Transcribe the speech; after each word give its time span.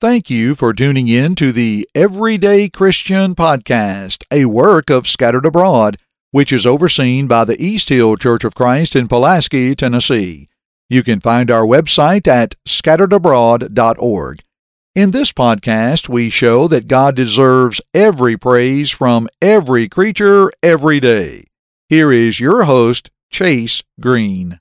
Thank 0.00 0.30
you 0.30 0.54
for 0.54 0.72
tuning 0.72 1.08
in 1.08 1.34
to 1.34 1.50
the 1.50 1.88
Everyday 1.92 2.68
Christian 2.68 3.34
Podcast, 3.34 4.22
a 4.30 4.44
work 4.44 4.90
of 4.90 5.08
Scattered 5.08 5.44
Abroad, 5.44 5.96
which 6.30 6.52
is 6.52 6.64
overseen 6.64 7.26
by 7.26 7.44
the 7.44 7.60
East 7.60 7.88
Hill 7.88 8.16
Church 8.16 8.44
of 8.44 8.54
Christ 8.54 8.94
in 8.94 9.08
Pulaski, 9.08 9.74
Tennessee. 9.74 10.48
You 10.88 11.02
can 11.02 11.18
find 11.18 11.50
our 11.50 11.64
website 11.64 12.28
at 12.28 12.54
scatteredabroad.org. 12.64 14.44
In 14.94 15.10
this 15.10 15.32
podcast, 15.32 16.08
we 16.08 16.30
show 16.30 16.68
that 16.68 16.86
God 16.86 17.16
deserves 17.16 17.80
every 17.92 18.36
praise 18.36 18.92
from 18.92 19.28
every 19.42 19.88
creature 19.88 20.52
every 20.62 21.00
day. 21.00 21.42
Here 21.88 22.12
is 22.12 22.38
your 22.38 22.62
host, 22.62 23.10
Chase 23.32 23.82
Green. 24.00 24.60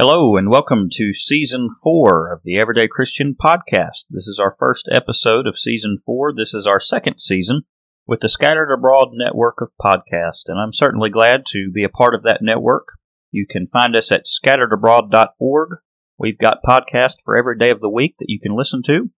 Hello, 0.00 0.36
and 0.36 0.48
welcome 0.48 0.86
to 0.92 1.12
season 1.12 1.70
four 1.82 2.32
of 2.32 2.42
the 2.44 2.56
Everyday 2.56 2.86
Christian 2.86 3.34
podcast. 3.34 4.04
This 4.08 4.28
is 4.28 4.38
our 4.40 4.54
first 4.56 4.88
episode 4.94 5.48
of 5.48 5.58
season 5.58 5.98
four. 6.06 6.32
This 6.32 6.54
is 6.54 6.68
our 6.68 6.78
second 6.78 7.18
season 7.18 7.62
with 8.06 8.20
the 8.20 8.28
Scattered 8.28 8.72
Abroad 8.72 9.08
network 9.14 9.60
of 9.60 9.72
podcasts, 9.82 10.44
and 10.46 10.56
I'm 10.56 10.72
certainly 10.72 11.10
glad 11.10 11.44
to 11.46 11.72
be 11.74 11.82
a 11.82 11.88
part 11.88 12.14
of 12.14 12.22
that 12.22 12.42
network. 12.42 12.92
You 13.32 13.44
can 13.50 13.66
find 13.66 13.96
us 13.96 14.12
at 14.12 14.26
scatteredabroad.org. 14.26 15.78
We've 16.16 16.38
got 16.38 16.62
podcasts 16.64 17.16
for 17.24 17.36
every 17.36 17.58
day 17.58 17.70
of 17.70 17.80
the 17.80 17.90
week 17.90 18.14
that 18.20 18.28
you 18.28 18.38
can 18.38 18.56
listen 18.56 18.84
to. 18.84 19.10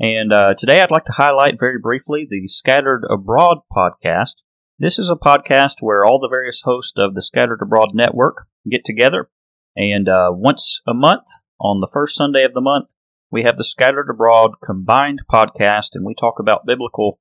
And 0.00 0.32
uh, 0.32 0.54
today 0.58 0.80
I'd 0.80 0.90
like 0.90 1.04
to 1.04 1.12
highlight 1.12 1.60
very 1.60 1.78
briefly 1.78 2.26
the 2.28 2.48
Scattered 2.48 3.04
Abroad 3.08 3.58
podcast. 3.72 4.38
This 4.80 4.98
is 4.98 5.10
a 5.10 5.14
podcast 5.14 5.76
where 5.78 6.04
all 6.04 6.18
the 6.18 6.28
various 6.28 6.62
hosts 6.64 6.94
of 6.98 7.14
the 7.14 7.22
Scattered 7.22 7.60
Abroad 7.62 7.90
network 7.94 8.48
get 8.68 8.84
together 8.84 9.28
and 9.76 10.08
uh, 10.08 10.28
once 10.30 10.80
a 10.86 10.94
month, 10.94 11.26
on 11.60 11.80
the 11.80 11.88
first 11.92 12.16
Sunday 12.16 12.44
of 12.44 12.52
the 12.52 12.60
month, 12.60 12.90
we 13.30 13.42
have 13.42 13.56
the 13.56 13.64
Scattered 13.64 14.08
Abroad 14.10 14.52
combined 14.64 15.22
podcast, 15.32 15.90
and 15.94 16.04
we 16.04 16.14
talk 16.14 16.34
about 16.38 16.66
biblical 16.66 17.18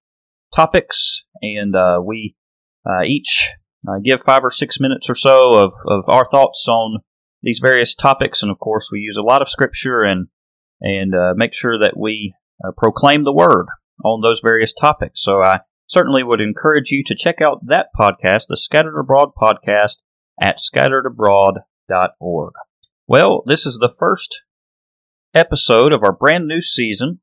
topics, 0.54 1.24
and 1.42 1.76
uh, 1.76 2.00
we 2.04 2.36
uh, 2.86 3.04
each 3.04 3.52
uh, 3.88 4.00
give 4.04 4.22
five 4.22 4.44
or 4.44 4.52
six 4.52 4.80
minutes 4.80 5.10
or 5.10 5.16
so 5.16 5.54
of, 5.54 5.74
of 5.88 6.04
our 6.08 6.28
thoughts 6.30 6.68
on 6.68 7.00
these 7.42 7.60
various 7.60 7.96
topics, 7.96 8.42
and 8.42 8.52
of 8.52 8.60
course, 8.60 8.90
we 8.92 9.00
use 9.00 9.18
a 9.18 9.24
lot 9.24 9.42
of 9.42 9.50
scripture 9.50 10.04
and 10.04 10.28
and 10.82 11.16
uh, 11.16 11.34
make 11.36 11.54
sure 11.54 11.80
that 11.80 11.98
we 11.98 12.34
uh, 12.64 12.72
proclaim 12.78 13.24
the 13.24 13.34
word 13.34 13.68
on 14.04 14.22
those 14.22 14.42
various 14.44 14.74
topics. 14.74 15.22
So 15.24 15.42
I 15.42 15.60
certainly 15.88 16.24
would 16.24 16.42
encourage 16.42 16.92
you 16.92 17.04
to 17.06 17.16
check 17.16 17.42
out 17.42 17.68
that 17.68 17.88
podcast, 17.98 18.48
the 18.50 18.58
Scattered 18.58 19.00
Abroad 19.00 19.30
podcast, 19.42 19.98
at 20.42 20.58
scatteredabroad.com 20.60 21.64
org. 22.20 22.54
Well, 23.08 23.44
this 23.46 23.66
is 23.66 23.78
the 23.80 23.94
first 23.98 24.44
episode 25.34 25.94
of 25.94 26.04
our 26.04 26.14
brand 26.14 26.48
new 26.48 26.62
season 26.62 27.20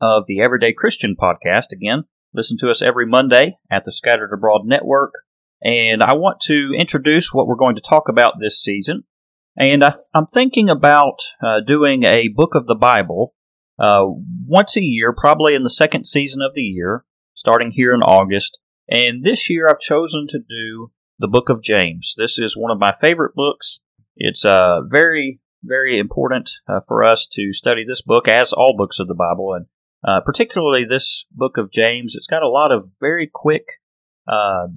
of 0.00 0.24
the 0.26 0.40
Everyday 0.40 0.72
Christian 0.72 1.16
podcast. 1.18 1.72
Again, 1.72 2.04
listen 2.34 2.56
to 2.60 2.70
us 2.70 2.82
every 2.82 3.06
Monday 3.06 3.58
at 3.70 3.84
the 3.84 3.92
Scattered 3.92 4.32
Abroad 4.32 4.62
Network. 4.64 5.12
And 5.62 6.02
I 6.02 6.14
want 6.14 6.40
to 6.42 6.72
introduce 6.76 7.32
what 7.32 7.46
we're 7.46 7.56
going 7.56 7.76
to 7.76 7.80
talk 7.80 8.08
about 8.08 8.34
this 8.40 8.62
season. 8.62 9.04
And 9.56 9.82
I 9.82 9.92
am 10.14 10.26
thinking 10.26 10.68
about 10.68 11.18
uh, 11.42 11.60
doing 11.66 12.04
a 12.04 12.28
book 12.28 12.54
of 12.54 12.66
the 12.66 12.74
Bible 12.74 13.34
uh, 13.78 14.04
once 14.46 14.76
a 14.76 14.82
year, 14.82 15.14
probably 15.16 15.54
in 15.54 15.62
the 15.62 15.70
second 15.70 16.06
season 16.06 16.42
of 16.42 16.52
the 16.54 16.60
year, 16.60 17.04
starting 17.34 17.70
here 17.70 17.94
in 17.94 18.02
August. 18.02 18.58
And 18.88 19.24
this 19.24 19.48
year 19.48 19.66
I've 19.68 19.80
chosen 19.80 20.26
to 20.28 20.38
do 20.38 20.92
the 21.18 21.28
book 21.28 21.48
of 21.48 21.62
James. 21.62 22.14
This 22.18 22.38
is 22.38 22.56
one 22.56 22.70
of 22.70 22.78
my 22.78 22.92
favorite 23.00 23.34
books 23.34 23.80
it's 24.16 24.44
uh, 24.44 24.80
very, 24.86 25.40
very 25.62 25.98
important 25.98 26.50
uh, 26.68 26.80
for 26.86 27.04
us 27.04 27.26
to 27.32 27.52
study 27.52 27.84
this 27.86 28.02
book, 28.02 28.28
as 28.28 28.52
all 28.52 28.74
books 28.76 28.98
of 28.98 29.08
the 29.08 29.14
Bible, 29.14 29.52
and 29.52 29.66
uh, 30.06 30.20
particularly 30.24 30.84
this 30.84 31.26
book 31.30 31.56
of 31.58 31.70
James. 31.70 32.14
It's 32.16 32.26
got 32.26 32.42
a 32.42 32.48
lot 32.48 32.72
of 32.72 32.90
very 33.00 33.30
quick, 33.32 33.64
uh, 34.26 34.68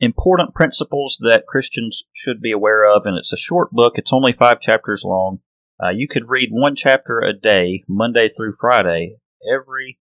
important 0.00 0.54
principles 0.54 1.18
that 1.20 1.46
Christians 1.46 2.04
should 2.12 2.40
be 2.40 2.52
aware 2.52 2.84
of, 2.84 3.04
and 3.04 3.16
it's 3.16 3.32
a 3.32 3.36
short 3.36 3.72
book. 3.72 3.94
It's 3.96 4.12
only 4.12 4.32
five 4.32 4.60
chapters 4.60 5.02
long. 5.04 5.40
Uh, 5.82 5.90
you 5.90 6.06
could 6.08 6.28
read 6.28 6.50
one 6.52 6.76
chapter 6.76 7.20
a 7.20 7.32
day, 7.32 7.82
Monday 7.88 8.28
through 8.28 8.54
Friday, 8.60 9.16
every 9.52 9.98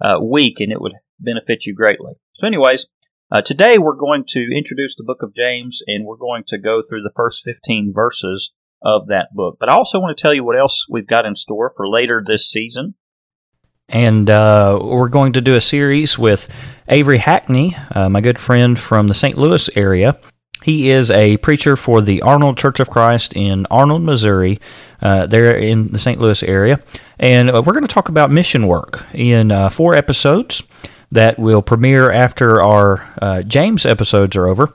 uh, 0.00 0.20
week, 0.20 0.60
and 0.60 0.70
it 0.70 0.80
would 0.80 0.92
benefit 1.18 1.66
you 1.66 1.74
greatly. 1.74 2.12
So, 2.34 2.46
anyways, 2.46 2.86
uh, 3.30 3.40
today 3.40 3.78
we're 3.78 3.94
going 3.94 4.24
to 4.28 4.48
introduce 4.56 4.94
the 4.96 5.04
book 5.04 5.22
of 5.22 5.34
James 5.34 5.82
and 5.86 6.04
we're 6.04 6.16
going 6.16 6.44
to 6.48 6.58
go 6.58 6.82
through 6.82 7.02
the 7.02 7.12
first 7.14 7.42
15 7.44 7.92
verses 7.94 8.52
of 8.82 9.06
that 9.08 9.28
book. 9.32 9.56
But 9.58 9.70
I 9.70 9.74
also 9.74 9.98
want 9.98 10.16
to 10.16 10.20
tell 10.20 10.34
you 10.34 10.44
what 10.44 10.58
else 10.58 10.86
we've 10.88 11.06
got 11.06 11.24
in 11.24 11.36
store 11.36 11.72
for 11.74 11.88
later 11.88 12.22
this 12.24 12.50
season. 12.50 12.94
And 13.88 14.30
uh, 14.30 14.78
we're 14.82 15.08
going 15.08 15.32
to 15.34 15.40
do 15.40 15.54
a 15.54 15.60
series 15.60 16.18
with 16.18 16.50
Avery 16.88 17.18
Hackney, 17.18 17.76
uh, 17.92 18.08
my 18.08 18.20
good 18.20 18.38
friend 18.38 18.78
from 18.78 19.08
the 19.08 19.14
St. 19.14 19.36
Louis 19.36 19.68
area. 19.76 20.18
He 20.62 20.90
is 20.90 21.10
a 21.10 21.36
preacher 21.38 21.76
for 21.76 22.00
the 22.00 22.22
Arnold 22.22 22.56
Church 22.56 22.80
of 22.80 22.88
Christ 22.88 23.34
in 23.36 23.66
Arnold, 23.70 24.02
Missouri, 24.02 24.58
uh, 25.02 25.26
there 25.26 25.54
in 25.54 25.88
the 25.88 25.98
St. 25.98 26.18
Louis 26.18 26.42
area. 26.42 26.80
And 27.18 27.50
uh, 27.50 27.62
we're 27.64 27.74
going 27.74 27.86
to 27.86 27.94
talk 27.94 28.08
about 28.08 28.30
mission 28.30 28.66
work 28.66 29.04
in 29.12 29.52
uh, 29.52 29.68
four 29.68 29.94
episodes 29.94 30.62
that 31.12 31.38
will 31.38 31.62
premiere 31.62 32.10
after 32.10 32.62
our 32.62 33.08
uh, 33.20 33.42
James 33.42 33.86
episodes 33.86 34.36
are 34.36 34.46
over. 34.46 34.72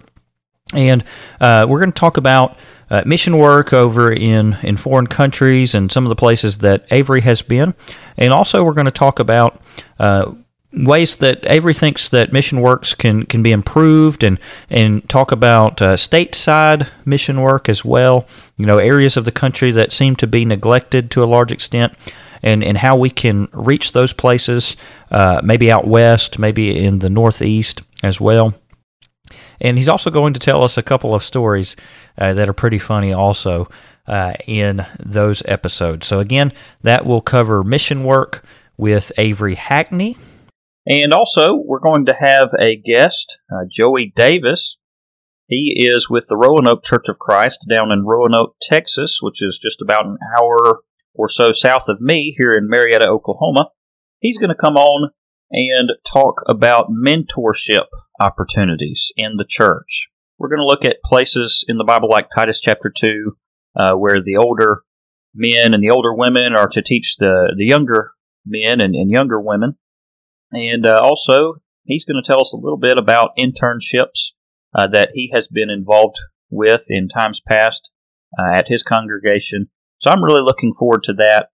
And 0.74 1.04
uh, 1.42 1.66
we're 1.68 1.80
going 1.80 1.92
to 1.92 2.00
talk 2.00 2.18
about 2.18 2.58
uh, 2.90 3.04
mission 3.06 3.38
work 3.38 3.74
over 3.74 4.12
in, 4.12 4.58
in 4.64 4.78
foreign 4.78 5.08
countries 5.08 5.76
and 5.76 5.92
some 5.92 6.06
of 6.06 6.10
the 6.10 6.16
places 6.16 6.60
that 6.60 6.86
Avery 6.92 7.22
has 7.22 7.42
been. 7.42 7.74
And 8.18 8.34
also, 8.34 8.64
we're 8.64 8.74
going 8.74 8.86
to 8.86 8.92
talk 8.92 9.20
about 9.20 9.62
uh, 10.00 10.34
ways 10.74 11.16
that 11.18 11.40
Avery 11.50 11.74
thinks 11.74 12.10
that 12.10 12.34
mission 12.34 12.62
works 12.62 12.94
can, 12.94 13.26
can 13.26 13.42
be 13.42 13.52
improved 13.52 14.24
and, 14.24 14.40
and 14.70 15.08
talk 15.10 15.32
about 15.32 15.82
uh, 15.82 15.96
stateside 15.96 16.88
mission 17.06 17.42
work 17.42 17.70
as 17.70 17.84
well. 17.84 18.28
You 18.58 18.66
know, 18.66 18.78
areas 18.78 19.18
of 19.18 19.26
the 19.26 19.32
country 19.32 19.72
that 19.72 19.92
seem 19.92 20.16
to 20.18 20.28
be 20.28 20.46
neglected 20.46 21.10
to 21.12 21.24
a 21.24 21.26
large 21.26 21.52
extent 21.52 21.94
and, 22.42 22.64
and 22.64 22.78
how 22.78 22.96
we 22.96 23.10
can 23.10 23.48
reach 23.54 23.92
those 23.92 24.14
places, 24.14 24.76
uh, 25.12 25.42
maybe 25.44 25.72
out 25.72 25.88
west, 25.88 26.40
maybe 26.40 26.78
in 26.78 27.00
the 27.00 27.10
northeast 27.10 27.82
as 28.04 28.20
well. 28.20 28.54
And 29.62 29.78
he's 29.78 29.90
also 29.90 30.10
going 30.10 30.34
to 30.34 30.40
tell 30.40 30.64
us 30.64 30.78
a 30.78 30.84
couple 30.84 31.14
of 31.14 31.24
stories 31.24 31.76
uh, 32.18 32.34
that 32.34 32.50
are 32.50 32.54
pretty 32.54 32.80
funny 32.80 33.14
also 33.14 33.70
uh, 34.08 34.34
in 34.48 34.86
those 35.00 35.44
episodes. 35.46 36.08
So, 36.08 36.20
again, 36.20 36.52
that 36.82 37.06
will 37.06 37.22
cover 37.22 37.64
mission 37.64 38.04
work 38.04 38.44
with 38.78 39.12
Avery 39.18 39.56
Hackney. 39.56 40.18
And 40.88 41.14
also, 41.14 41.56
we're 41.56 41.80
going 41.80 42.06
to 42.06 42.16
have 42.20 42.50
a 42.60 42.76
guest, 42.76 43.40
uh, 43.52 43.66
Joey 43.70 44.12
Davis. 44.16 44.78
He 45.48 45.76
is 45.78 46.10
with 46.10 46.28
the 46.28 46.38
Roanoke 46.38 46.84
Church 46.84 47.10
of 47.10 47.20
Christ 47.20 47.66
down 47.70 47.92
in 47.92 48.06
Roanoke, 48.06 48.56
Texas, 48.62 49.20
which 49.22 49.44
is 49.44 49.60
just 49.62 49.82
about 49.82 50.06
an 50.06 50.18
hour 50.38 50.82
or 51.20 51.28
so 51.28 51.52
south 51.52 51.90
of 51.90 52.00
me 52.00 52.34
here 52.38 52.54
in 52.54 52.70
Marietta, 52.70 53.10
Oklahoma. 53.10 53.72
He's 54.22 54.38
going 54.38 54.52
to 54.52 54.56
come 54.56 54.78
on 54.78 55.12
and 55.52 55.92
talk 56.10 56.42
about 56.48 56.90
mentorship 56.90 57.88
opportunities 58.22 59.12
in 59.18 59.36
the 59.36 59.46
church. 59.48 60.08
We're 60.38 60.48
going 60.48 60.62
to 60.62 60.66
look 60.66 60.86
at 60.86 61.04
places 61.04 61.66
in 61.68 61.78
the 61.78 61.84
Bible 61.84 62.08
like 62.10 62.30
Titus 62.34 62.62
chapter 62.62 62.90
2, 62.90 63.36
uh, 63.78 63.96
where 63.96 64.22
the 64.22 64.38
older 64.38 64.84
men 65.36 65.74
and 65.74 65.84
the 65.84 65.92
older 65.94 66.14
women 66.14 66.56
are 66.58 66.70
to 66.70 66.82
teach 66.82 67.18
the, 67.18 67.54
the 67.58 67.66
younger 67.66 68.14
men 68.46 68.82
and, 68.82 68.96
and 68.96 69.12
younger 69.12 69.42
women. 69.42 69.76
And 70.54 70.88
uh, 70.88 71.00
also, 71.04 71.56
he's 71.84 72.06
going 72.06 72.22
to 72.24 72.26
tell 72.26 72.40
us 72.40 72.54
a 72.54 72.58
little 72.58 72.78
bit 72.78 72.98
about 72.98 73.36
internships 73.38 74.32
uh, 74.74 74.88
that 74.94 75.10
he 75.16 75.32
has 75.34 75.50
been 75.50 75.70
involved 75.70 76.16
with 76.50 76.86
in 76.88 77.10
times 77.10 77.42
past 77.46 77.90
uh, 78.40 78.58
at 78.58 78.70
his 78.70 78.84
congregation 78.84 79.70
so 80.00 80.10
I'm 80.10 80.24
really 80.24 80.42
looking 80.42 80.74
forward 80.78 81.04
to 81.04 81.14
that. 81.14 81.50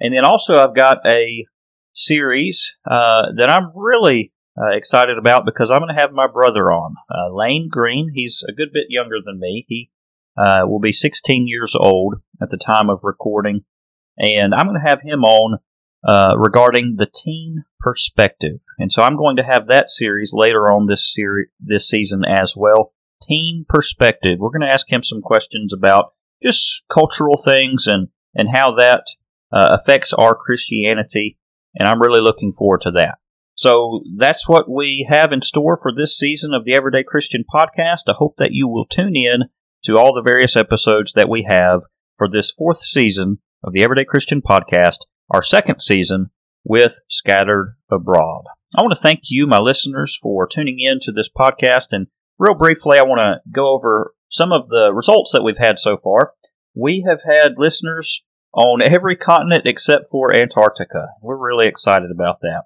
And 0.00 0.14
then 0.14 0.24
also, 0.24 0.56
I've 0.56 0.74
got 0.74 0.98
a 1.06 1.46
series 1.92 2.74
uh, 2.90 3.32
that 3.36 3.50
I'm 3.50 3.72
really 3.74 4.32
uh, 4.58 4.74
excited 4.74 5.18
about 5.18 5.44
because 5.44 5.70
I'm 5.70 5.78
going 5.78 5.94
to 5.94 6.00
have 6.00 6.12
my 6.12 6.26
brother 6.26 6.72
on, 6.72 6.94
uh, 7.10 7.34
Lane 7.34 7.68
Green. 7.70 8.10
He's 8.14 8.42
a 8.48 8.52
good 8.52 8.70
bit 8.72 8.86
younger 8.88 9.16
than 9.24 9.38
me. 9.38 9.66
He 9.68 9.90
uh, 10.36 10.62
will 10.64 10.80
be 10.80 10.92
16 10.92 11.46
years 11.46 11.74
old 11.78 12.16
at 12.40 12.50
the 12.50 12.56
time 12.56 12.88
of 12.88 13.00
recording, 13.02 13.64
and 14.16 14.54
I'm 14.54 14.66
going 14.66 14.80
to 14.80 14.88
have 14.88 15.02
him 15.02 15.22
on 15.22 15.58
uh, 16.06 16.34
regarding 16.38 16.96
the 16.96 17.06
teen 17.06 17.64
perspective. 17.78 18.60
And 18.78 18.90
so 18.90 19.02
I'm 19.02 19.16
going 19.16 19.36
to 19.36 19.42
have 19.42 19.66
that 19.66 19.90
series 19.90 20.32
later 20.32 20.72
on 20.72 20.86
this 20.86 21.12
series 21.12 21.48
this 21.60 21.88
season 21.88 22.22
as 22.24 22.54
well. 22.56 22.94
Teen 23.22 23.66
perspective. 23.68 24.38
We're 24.38 24.50
going 24.50 24.66
to 24.66 24.72
ask 24.72 24.90
him 24.90 25.02
some 25.02 25.20
questions 25.20 25.74
about 25.74 26.14
just 26.42 26.82
cultural 26.92 27.36
things 27.36 27.86
and, 27.86 28.08
and 28.34 28.48
how 28.54 28.74
that 28.76 29.04
uh, 29.52 29.78
affects 29.80 30.12
our 30.12 30.34
Christianity. 30.34 31.38
And 31.74 31.88
I'm 31.88 32.00
really 32.00 32.20
looking 32.20 32.52
forward 32.52 32.80
to 32.82 32.90
that. 32.92 33.16
So 33.54 34.02
that's 34.16 34.48
what 34.48 34.70
we 34.70 35.06
have 35.10 35.32
in 35.32 35.42
store 35.42 35.78
for 35.80 35.92
this 35.94 36.16
season 36.16 36.54
of 36.54 36.64
the 36.64 36.74
Everyday 36.74 37.04
Christian 37.06 37.44
podcast. 37.52 38.04
I 38.08 38.14
hope 38.16 38.36
that 38.38 38.52
you 38.52 38.66
will 38.66 38.86
tune 38.86 39.14
in 39.14 39.48
to 39.84 39.98
all 39.98 40.14
the 40.14 40.22
various 40.22 40.56
episodes 40.56 41.12
that 41.12 41.28
we 41.28 41.46
have 41.48 41.82
for 42.16 42.28
this 42.28 42.50
fourth 42.50 42.78
season 42.78 43.38
of 43.62 43.72
the 43.72 43.82
Everyday 43.82 44.04
Christian 44.04 44.40
podcast, 44.40 44.98
our 45.30 45.42
second 45.42 45.80
season 45.80 46.30
with 46.64 47.00
Scattered 47.08 47.76
Abroad. 47.90 48.44
I 48.76 48.82
want 48.82 48.94
to 48.94 49.00
thank 49.00 49.22
you, 49.28 49.46
my 49.46 49.58
listeners, 49.58 50.18
for 50.20 50.46
tuning 50.46 50.78
in 50.80 50.98
to 51.00 51.12
this 51.12 51.28
podcast. 51.28 51.88
And 51.90 52.06
real 52.38 52.56
briefly, 52.56 52.98
I 52.98 53.02
want 53.02 53.18
to 53.18 53.50
go 53.50 53.74
over 53.74 54.14
some 54.30 54.52
of 54.52 54.68
the 54.68 54.92
results 54.92 55.32
that 55.32 55.42
we've 55.42 55.58
had 55.58 55.78
so 55.78 55.96
far. 55.96 56.32
We 56.74 57.04
have 57.06 57.20
had 57.26 57.58
listeners 57.58 58.22
on 58.54 58.80
every 58.82 59.16
continent 59.16 59.64
except 59.66 60.10
for 60.10 60.34
Antarctica. 60.34 61.08
We're 61.20 61.36
really 61.36 61.66
excited 61.66 62.10
about 62.10 62.40
that. 62.40 62.62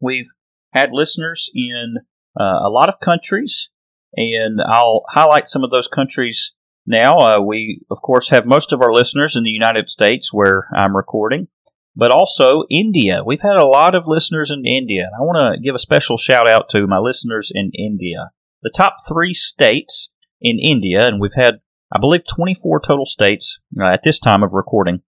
We've 0.00 0.30
had 0.72 0.88
listeners 0.92 1.50
in 1.54 1.96
uh, 2.38 2.60
a 2.64 2.70
lot 2.70 2.88
of 2.88 3.00
countries, 3.00 3.70
and 4.14 4.60
I'll 4.66 5.04
highlight 5.10 5.48
some 5.48 5.64
of 5.64 5.70
those 5.70 5.88
countries 5.88 6.52
now. 6.86 7.18
Uh, 7.18 7.40
we, 7.40 7.82
of 7.90 8.02
course, 8.02 8.30
have 8.30 8.46
most 8.46 8.72
of 8.72 8.82
our 8.82 8.92
listeners 8.92 9.36
in 9.36 9.44
the 9.44 9.50
United 9.50 9.88
States 9.88 10.32
where 10.32 10.68
I'm 10.74 10.96
recording 10.96 11.48
but 11.96 12.12
also 12.12 12.64
India. 12.70 13.22
We've 13.24 13.40
had 13.40 13.56
a 13.56 13.66
lot 13.66 13.94
of 13.94 14.06
listeners 14.06 14.50
in 14.50 14.66
India, 14.66 15.08
I 15.18 15.22
want 15.22 15.56
to 15.56 15.62
give 15.62 15.74
a 15.74 15.78
special 15.78 16.18
shout 16.18 16.46
out 16.46 16.68
to 16.70 16.86
my 16.86 16.98
listeners 16.98 17.50
in 17.52 17.70
India. 17.76 18.30
The 18.62 18.70
top 18.74 18.98
three 19.08 19.32
states 19.32 20.12
in 20.40 20.58
India, 20.58 21.00
and 21.02 21.20
we've 21.20 21.34
had, 21.34 21.60
I 21.94 21.98
believe, 21.98 22.22
24 22.26 22.80
total 22.80 23.06
states 23.06 23.58
uh, 23.80 23.92
at 23.92 24.02
this 24.02 24.18
time 24.18 24.42
of 24.42 24.52
recording. 24.52 25.00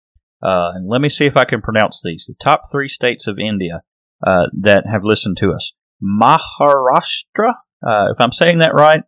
Uh, 0.42 0.70
and 0.74 0.88
let 0.88 1.00
me 1.00 1.08
see 1.08 1.26
if 1.26 1.36
I 1.36 1.44
can 1.44 1.60
pronounce 1.60 2.02
these. 2.02 2.26
The 2.26 2.34
top 2.34 2.62
three 2.70 2.88
states 2.88 3.26
of 3.26 3.38
India 3.38 3.82
uh, 4.26 4.46
that 4.60 4.84
have 4.90 5.04
listened 5.04 5.36
to 5.38 5.52
us 5.52 5.72
Maharashtra, 6.02 7.54
uh, 7.86 8.10
if 8.12 8.20
I'm 8.20 8.32
saying 8.32 8.58
that 8.58 8.74
right, 8.74 9.02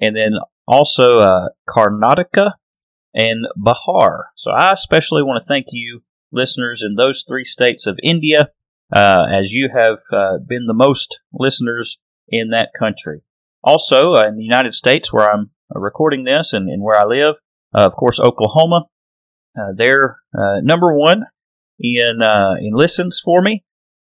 and 0.00 0.16
then 0.16 0.32
also 0.66 1.18
uh, 1.18 1.48
Karnataka 1.68 2.52
and 3.14 3.46
Bihar. 3.58 4.24
So 4.36 4.52
I 4.52 4.70
especially 4.72 5.22
want 5.22 5.42
to 5.42 5.48
thank 5.48 5.66
you 5.72 6.02
listeners 6.30 6.82
in 6.84 6.94
those 6.94 7.24
three 7.26 7.44
states 7.44 7.86
of 7.86 7.98
India, 8.04 8.50
uh, 8.94 9.24
as 9.32 9.50
you 9.50 9.70
have 9.74 9.98
been 10.46 10.66
the 10.66 10.74
most 10.74 11.20
listeners 11.32 11.98
in 12.28 12.50
that 12.50 12.68
country. 12.78 13.22
Also, 13.64 14.14
uh, 14.14 14.26
in 14.26 14.36
the 14.36 14.44
United 14.44 14.74
States, 14.74 15.12
where 15.12 15.30
I'm 15.30 15.50
recording 15.74 16.24
this 16.24 16.52
and, 16.52 16.68
and 16.68 16.82
where 16.82 16.98
I 16.98 17.04
live, 17.04 17.36
uh, 17.74 17.86
of 17.86 17.94
course, 17.94 18.18
Oklahoma, 18.20 18.86
uh, 19.58 19.72
they're 19.76 20.18
number 20.62 20.96
one 20.96 21.24
in 21.78 22.20
in 22.60 22.72
listens 22.72 23.20
for 23.24 23.42
me, 23.42 23.64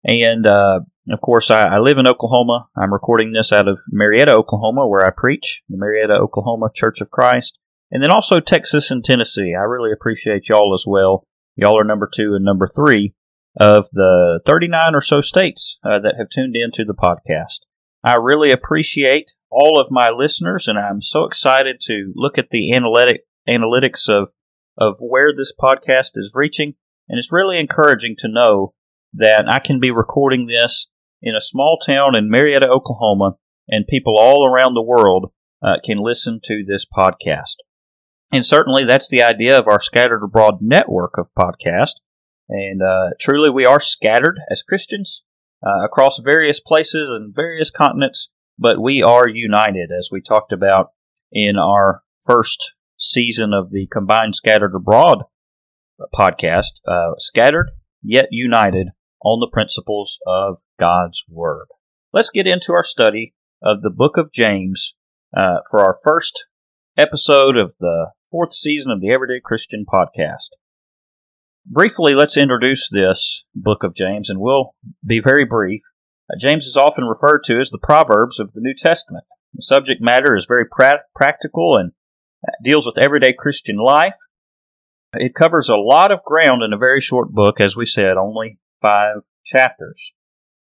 and 0.04 0.46
of 0.48 1.22
course, 1.22 1.50
I, 1.50 1.76
I, 1.76 1.80
live 1.80 1.98
in 1.98 2.08
Oklahoma. 2.08 2.68
I'm 2.76 2.92
recording 2.92 3.32
this 3.32 3.54
out 3.54 3.68
of 3.68 3.80
Marietta, 3.90 4.34
Oklahoma, 4.34 4.88
where 4.88 5.06
I 5.06 5.10
preach, 5.10 5.62
the 5.70 5.78
Marietta, 5.78 6.14
Oklahoma 6.14 6.70
Church 6.76 7.00
of 7.00 7.12
Christ, 7.12 7.58
and 7.92 8.04
then 8.04 8.12
also 8.12 8.40
Texas 8.42 8.92
and 8.92 9.04
Tennessee. 9.04 9.56
I 9.58 9.64
really 9.64 9.94
appreciate 9.94 10.50
y'all 10.50 10.74
as 10.74 10.84
well 10.86 11.26
Y'all 11.58 11.80
are 11.80 11.84
number 11.84 12.08
two 12.12 12.36
and 12.36 12.46
number 12.46 12.68
three 12.68 13.16
of 13.60 13.88
the 13.92 14.40
39 14.46 14.94
or 14.94 15.02
so 15.02 15.22
states 15.22 15.80
uh, 15.84 16.00
that 16.00 16.14
have 16.18 16.30
tuned 16.30 16.56
into 16.56 16.86
the 16.86 16.94
podcast. 16.94 17.62
I 18.04 18.16
really 18.16 18.52
appreciate 18.52 19.34
all 19.50 19.80
of 19.80 19.92
my 19.92 20.10
listeners, 20.10 20.68
and 20.68 20.78
I'm 20.78 21.02
so 21.02 21.26
excited 21.26 21.80
to 21.82 22.12
look 22.16 22.38
at 22.38 22.50
the 22.52 22.74
analytic 22.74 23.22
analytics 23.50 24.10
of 24.10 24.30
of 24.78 24.98
where 25.00 25.34
this 25.36 25.52
podcast 25.60 26.12
is 26.16 26.34
reaching. 26.36 26.76
And 27.10 27.18
it's 27.18 27.32
really 27.32 27.60
encouraging 27.60 28.16
to 28.20 28.28
know 28.28 28.74
that 29.14 29.46
I 29.50 29.60
can 29.60 29.80
be 29.80 29.92
recording 29.92 30.46
this 30.46 30.88
in 31.22 31.36
a 31.36 31.42
small 31.42 31.78
town 31.78 32.16
in 32.16 32.30
Marietta, 32.30 32.68
Oklahoma, 32.68 33.38
and 33.68 33.88
people 33.88 34.18
all 34.18 34.48
around 34.48 34.74
the 34.74 34.84
world 34.84 35.32
uh, 35.64 35.76
can 35.84 35.98
listen 36.04 36.40
to 36.44 36.64
this 36.68 36.86
podcast. 36.86 37.56
And 38.32 38.46
certainly 38.46 38.84
that's 38.84 39.10
the 39.10 39.24
idea 39.24 39.58
of 39.58 39.68
our 39.68 39.80
scattered 39.80 40.24
abroad 40.24 40.60
network 40.62 41.14
of 41.18 41.28
podcasts. 41.38 41.96
And 42.50 42.82
uh, 42.82 43.12
truly, 43.20 43.50
we 43.50 43.66
are 43.66 43.80
scattered 43.80 44.40
as 44.52 44.62
Christians 44.62 45.24
uh, 45.66 45.84
across 45.86 46.20
various 46.20 46.60
places 46.60 47.10
and 47.10 47.34
various 47.34 47.72
continents, 47.72 48.30
but 48.58 48.82
we 48.82 49.02
are 49.04 49.28
united, 49.28 49.90
as 49.98 50.10
we 50.12 50.22
talked 50.22 50.52
about 50.52 50.92
in 51.32 51.58
our 51.58 52.02
first 52.26 52.74
season 52.98 53.54
of 53.54 53.72
the 53.72 53.88
combined 53.92 54.36
Scattered 54.36 54.74
Abroad 54.76 55.24
podcast. 56.14 56.74
Uh, 56.88 57.14
scattered, 57.18 57.72
yet 58.04 58.28
united 58.32 58.90
on 59.24 59.40
the 59.40 59.50
principles 59.52 60.20
of 60.28 60.58
God's 60.80 61.24
Word. 61.30 61.68
Let's 62.14 62.30
get 62.30 62.48
into 62.48 62.74
our 62.74 62.84
study 62.84 63.34
of 63.64 63.82
the 63.82 63.90
book 63.90 64.18
of 64.18 64.32
James 64.32 64.96
uh, 65.36 65.58
for 65.70 65.82
our 65.82 65.98
first 66.04 66.46
episode 66.98 67.58
of 67.58 67.74
the 67.80 68.12
fourth 68.32 68.54
season 68.54 68.92
of 68.92 69.02
the 69.02 69.12
Everyday 69.14 69.42
Christian 69.44 69.86
podcast. 69.92 70.50
Briefly, 71.66 72.14
let's 72.14 72.38
introduce 72.38 72.90
this 72.90 73.44
book 73.54 73.84
of 73.84 73.94
James, 73.94 74.30
and 74.30 74.40
we'll 74.40 74.74
be 75.06 75.20
very 75.20 75.46
brief. 75.46 75.82
Uh, 76.30 76.36
James 76.40 76.66
is 76.66 76.78
often 76.78 77.06
referred 77.06 77.44
to 77.46 77.60
as 77.60 77.70
the 77.70 77.78
Proverbs 77.78 78.40
of 78.40 78.54
the 78.54 78.62
New 78.62 78.74
Testament. 78.74 79.26
The 79.54 79.62
subject 79.62 80.02
matter 80.02 80.36
is 80.36 80.46
very 80.48 80.66
pra- 80.66 81.04
practical 81.16 81.78
and 81.78 81.92
uh, 82.48 82.52
deals 82.64 82.86
with 82.86 82.98
everyday 82.98 83.34
Christian 83.34 83.78
life. 83.78 84.16
It 85.14 85.36
covers 85.36 85.70
a 85.70 85.78
lot 85.78 86.12
of 86.12 86.24
ground 86.24 86.64
in 86.64 86.74
a 86.74 86.78
very 86.78 87.02
short 87.02 87.32
book, 87.32 87.62
as 87.62 87.76
we 87.76 87.86
said, 87.86 88.18
only 88.18 88.60
five 88.82 89.24
chapters. 89.46 90.12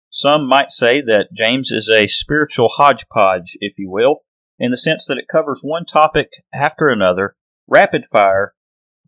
Some 0.09 0.47
might 0.47 0.69
say 0.69 1.01
that 1.01 1.29
James 1.33 1.71
is 1.71 1.89
a 1.89 2.07
spiritual 2.07 2.69
hodgepodge, 2.69 3.57
if 3.61 3.73
you 3.79 3.89
will, 3.89 4.17
in 4.59 4.69
the 4.69 4.77
sense 4.77 5.05
that 5.07 5.17
it 5.17 5.25
covers 5.31 5.61
one 5.63 5.85
topic 5.85 6.29
after 6.53 6.89
another 6.89 7.35
rapid 7.67 8.05
fire, 8.11 8.53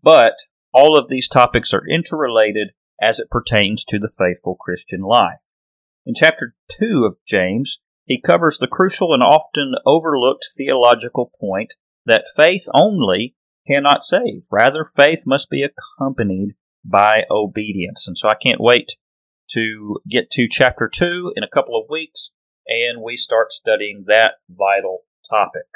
but 0.01 0.34
all 0.74 0.98
of 0.98 1.10
these 1.10 1.28
topics 1.28 1.74
are 1.74 1.88
interrelated 1.88 2.69
as 3.01 3.19
it 3.19 3.30
pertains 3.30 3.86
to 3.86 4.00
the 4.00 4.10
faithful 4.10 4.56
Christian 4.60 5.01
life. 5.01 5.40
In 6.06 6.13
chapter 6.16 6.56
2 6.80 7.06
of 7.06 7.18
James, 7.28 7.80
he 8.06 8.22
covers 8.22 8.57
the 8.57 8.68
crucial 8.68 9.13
and 9.13 9.24
often 9.24 9.74
overlooked 9.86 10.50
theological 10.56 11.31
point 11.40 11.74
that 12.06 12.25
faith 12.36 12.66
only 12.75 13.36
cannot 13.68 14.04
save. 14.04 14.46
Rather, 14.52 14.86
faith 14.86 15.24
must 15.25 15.50
be 15.50 15.63
accompanied 15.63 16.54
by 16.84 17.24
obedience. 17.31 18.07
And 18.07 18.16
so 18.16 18.28
I 18.28 18.36
can't 18.36 18.62
wait 18.62 18.98
to 19.52 19.98
get 20.07 20.30
to 20.31 20.48
chapter 20.50 20.88
2 20.88 21.34
in 21.36 21.44
a 21.44 21.50
couple 21.50 21.80
of 21.80 21.90
weeks 21.90 22.30
and 22.68 23.01
we 23.04 23.16
start 23.16 23.51
studying 23.51 24.06
that 24.08 24.36
vital 24.50 25.01
topic. 25.30 25.68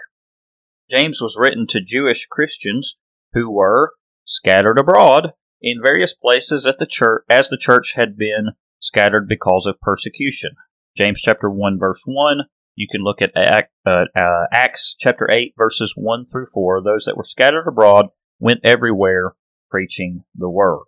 James 0.90 1.22
was 1.22 1.38
written 1.40 1.68
to 1.68 1.82
Jewish 1.82 2.26
Christians 2.26 2.98
who 3.34 3.52
were 3.52 3.94
scattered 4.26 4.80
abroad 4.80 5.34
in 5.62 5.82
various 5.84 6.16
places 6.16 6.66
at 6.66 6.80
the 6.80 6.88
church 6.88 7.24
as 7.30 7.50
the 7.50 7.58
church 7.58 7.94
had 7.96 8.18
been 8.18 8.54
scattered 8.80 9.28
because 9.28 9.66
of 9.66 9.82
persecution. 9.82 10.52
James 10.96 11.22
chapter 11.22 11.50
1 11.50 11.80
verse 11.80 12.04
1, 12.06 12.42
you 12.76 12.88
can 12.90 13.02
look 13.02 13.22
at 13.22 13.32
uh, 13.36 14.06
uh, 14.16 14.46
Acts 14.52 14.96
chapter 14.98 15.30
8 15.30 15.54
verses 15.58 15.94
1 15.96 16.26
through 16.26 16.48
4. 16.54 16.82
Those 16.82 17.06
that 17.06 17.18
were 17.18 17.24
scattered 17.24 17.68
abroad 17.68 18.08
went 18.40 18.62
everywhere 18.64 19.36
preaching 19.70 20.24
the 20.36 20.50
word. 20.50 20.86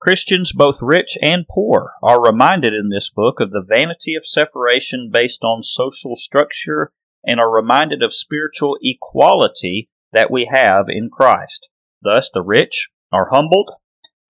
Christians, 0.00 0.52
both 0.52 0.82
rich 0.82 1.16
and 1.22 1.46
poor, 1.48 1.92
are 2.02 2.22
reminded 2.22 2.74
in 2.74 2.90
this 2.90 3.10
book 3.10 3.40
of 3.40 3.50
the 3.50 3.64
vanity 3.66 4.14
of 4.14 4.26
separation 4.26 5.10
based 5.12 5.42
on 5.42 5.62
social 5.62 6.16
structure 6.16 6.92
and 7.24 7.40
are 7.40 7.50
reminded 7.50 8.02
of 8.02 8.14
spiritual 8.14 8.76
equality 8.82 9.88
that 10.12 10.30
we 10.30 10.48
have 10.52 10.86
in 10.88 11.10
Christ. 11.10 11.68
Thus, 12.02 12.30
the 12.32 12.42
rich 12.42 12.88
are 13.10 13.30
humbled, 13.32 13.70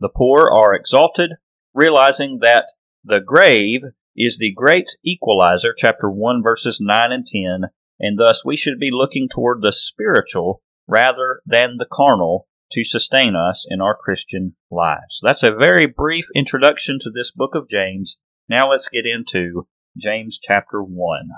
the 0.00 0.08
poor 0.08 0.48
are 0.50 0.74
exalted, 0.74 1.32
realizing 1.74 2.38
that 2.40 2.72
the 3.06 3.20
grave 3.24 3.82
is 4.16 4.38
the 4.38 4.52
great 4.52 4.96
equalizer, 5.04 5.72
chapter 5.76 6.10
1, 6.10 6.42
verses 6.42 6.78
9 6.80 7.12
and 7.12 7.24
10, 7.24 7.70
and 8.00 8.18
thus 8.18 8.44
we 8.44 8.56
should 8.56 8.80
be 8.80 8.90
looking 8.90 9.28
toward 9.28 9.62
the 9.62 9.72
spiritual 9.72 10.60
rather 10.88 11.40
than 11.46 11.76
the 11.78 11.86
carnal 11.90 12.48
to 12.72 12.82
sustain 12.82 13.36
us 13.36 13.64
in 13.68 13.80
our 13.80 13.96
Christian 13.96 14.56
lives. 14.70 15.20
That's 15.22 15.44
a 15.44 15.54
very 15.54 15.86
brief 15.86 16.24
introduction 16.34 16.98
to 17.02 17.10
this 17.14 17.30
book 17.30 17.54
of 17.54 17.68
James. 17.68 18.18
Now 18.48 18.70
let's 18.70 18.88
get 18.88 19.06
into 19.06 19.68
James 19.96 20.40
chapter 20.42 20.82
1. 20.82 21.28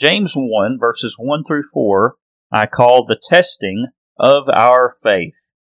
James 0.00 0.32
1, 0.34 0.78
verses 0.80 1.16
1 1.18 1.44
through 1.46 1.64
4, 1.74 2.14
I 2.50 2.66
call 2.66 3.04
the 3.04 3.20
testing 3.22 3.88
of 4.18 4.44
our 4.48 4.94
faith. 5.02 5.52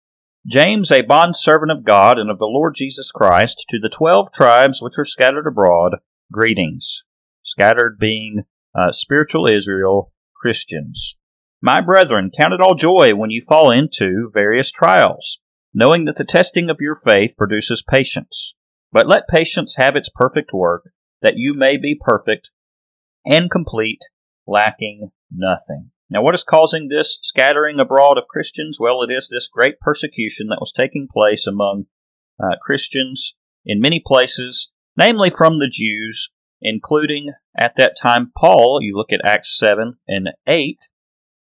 James, 0.47 0.93
a 0.93 1.03
bondservant 1.03 1.73
of 1.73 1.85
God 1.85 2.19
and 2.19 2.31
of 2.31 2.38
the 2.38 2.47
Lord 2.47 2.75
Jesus 2.76 3.11
Christ, 3.11 3.65
to 3.69 3.81
the 3.81 3.88
twelve 3.88 4.31
tribes 4.33 4.81
which 4.81 4.95
are 4.97 5.05
scattered 5.05 5.47
abroad, 5.47 5.97
greetings. 6.31 7.03
Scattered 7.43 7.99
being 7.99 8.45
uh, 8.73 8.93
spiritual 8.93 9.49
Israel, 9.49 10.12
Christians. 10.41 11.17
My 11.61 11.81
brethren, 11.81 12.31
count 12.38 12.53
it 12.53 12.61
all 12.61 12.76
joy 12.76 13.15
when 13.15 13.31
you 13.31 13.43
fall 13.49 13.73
into 13.73 14.31
various 14.33 14.71
trials, 14.71 15.41
knowing 15.75 16.05
that 16.05 16.15
the 16.15 16.25
testing 16.25 16.71
of 16.71 16.76
your 16.79 16.95
faith 16.95 17.37
produces 17.37 17.83
patience. 17.83 18.55
But 18.93 19.09
let 19.09 19.29
patience 19.29 19.75
have 19.79 19.97
its 19.97 20.11
perfect 20.15 20.53
work, 20.53 20.91
that 21.23 21.37
you 21.37 21.55
may 21.57 21.76
be 21.76 21.99
perfect 22.00 22.50
and 23.25 23.50
complete, 23.50 24.03
lacking 24.47 25.11
nothing. 25.29 25.91
Now, 26.09 26.23
what 26.23 26.35
is 26.35 26.45
causing 26.45 26.89
this 26.89 27.19
scattering 27.23 27.81
abroad 27.81 28.17
of 28.17 28.29
Christians? 28.29 28.79
Well, 28.81 29.03
it 29.03 29.13
is 29.13 29.29
this 29.29 29.49
great 29.49 29.81
persecution 29.81 30.49
that 30.49 30.61
was 30.61 30.73
taking 30.73 31.09
place 31.13 31.47
among 31.47 31.87
uh, 32.41 32.57
Christians 32.63 33.35
in 33.65 33.81
many 33.81 34.01
places 34.05 34.71
namely 34.97 35.31
from 35.31 35.59
the 35.59 35.71
Jews, 35.71 36.31
including 36.61 37.33
at 37.57 37.75
that 37.77 37.97
time 38.01 38.33
Paul, 38.37 38.79
you 38.83 38.97
look 38.97 39.13
at 39.13 39.29
Acts 39.29 39.57
7 39.59 39.99
and 40.09 40.29
8, 40.47 40.79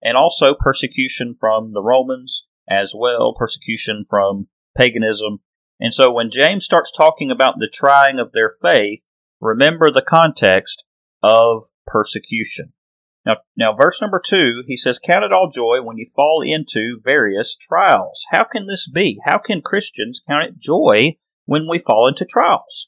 and 0.02 0.18
also 0.18 0.54
persecution 0.60 1.36
from 1.40 1.74
the 1.74 1.82
Romans 1.82 2.48
as 2.70 2.94
well, 2.96 3.34
persecution 3.38 4.04
from 4.08 4.48
paganism. 4.78 5.40
And 5.80 5.94
so 5.94 6.12
when 6.12 6.32
James 6.32 6.66
starts 6.66 6.92
talking 6.92 7.32
about 7.32 7.56
the 7.58 7.70
trying 7.72 8.20
of 8.20 8.32
their 8.32 8.54
faith, 8.62 9.02
remember 9.40 9.90
the 9.90 10.06
context 10.06 10.84
of 11.24 11.64
persecution. 11.88 12.74
Now, 13.26 13.38
now, 13.58 13.74
verse 13.74 14.02
number 14.02 14.22
two, 14.24 14.64
he 14.68 14.76
says, 14.76 15.00
Count 15.00 15.26
it 15.26 15.34
all 15.34 15.50
joy 15.50 15.82
when 15.82 15.98
you 15.98 16.08
fall 16.16 16.44
into 16.46 17.00
various 17.04 17.56
trials. 17.56 18.24
How 18.32 18.44
can 18.44 18.68
this 18.68 18.88
be? 18.88 19.20
How 19.26 19.40
can 19.40 19.62
Christians 19.62 20.22
count 20.28 20.44
it 20.44 20.60
joy 20.60 21.18
when 21.46 21.68
we 21.70 21.80
fall 21.80 22.08
into 22.08 22.26
trials? 22.26 22.88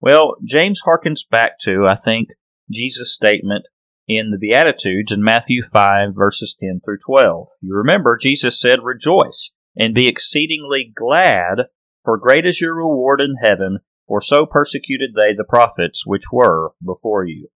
Well, 0.00 0.36
James 0.44 0.82
harkens 0.86 1.20
back 1.28 1.58
to, 1.60 1.86
I 1.88 1.94
think, 1.94 2.30
Jesus' 2.70 3.14
statement 3.14 3.66
in 4.08 4.30
the 4.30 4.38
Beatitudes 4.38 5.12
in 5.12 5.22
Matthew 5.22 5.62
5, 5.72 6.14
verses 6.14 6.56
10 6.58 6.80
through 6.84 6.98
12. 7.04 7.48
You 7.60 7.74
remember, 7.74 8.18
Jesus 8.20 8.60
said, 8.60 8.82
Rejoice 8.82 9.52
and 9.76 9.94
be 9.94 10.08
exceedingly 10.08 10.92
glad, 10.94 11.66
for 12.04 12.18
great 12.18 12.46
is 12.46 12.60
your 12.60 12.74
reward 12.74 13.20
in 13.20 13.36
heaven, 13.42 13.78
for 14.08 14.20
so 14.20 14.46
persecuted 14.46 15.10
they 15.14 15.34
the 15.36 15.44
prophets 15.44 16.06
which 16.06 16.24
were 16.32 16.72
before 16.84 17.24
you. 17.24 17.48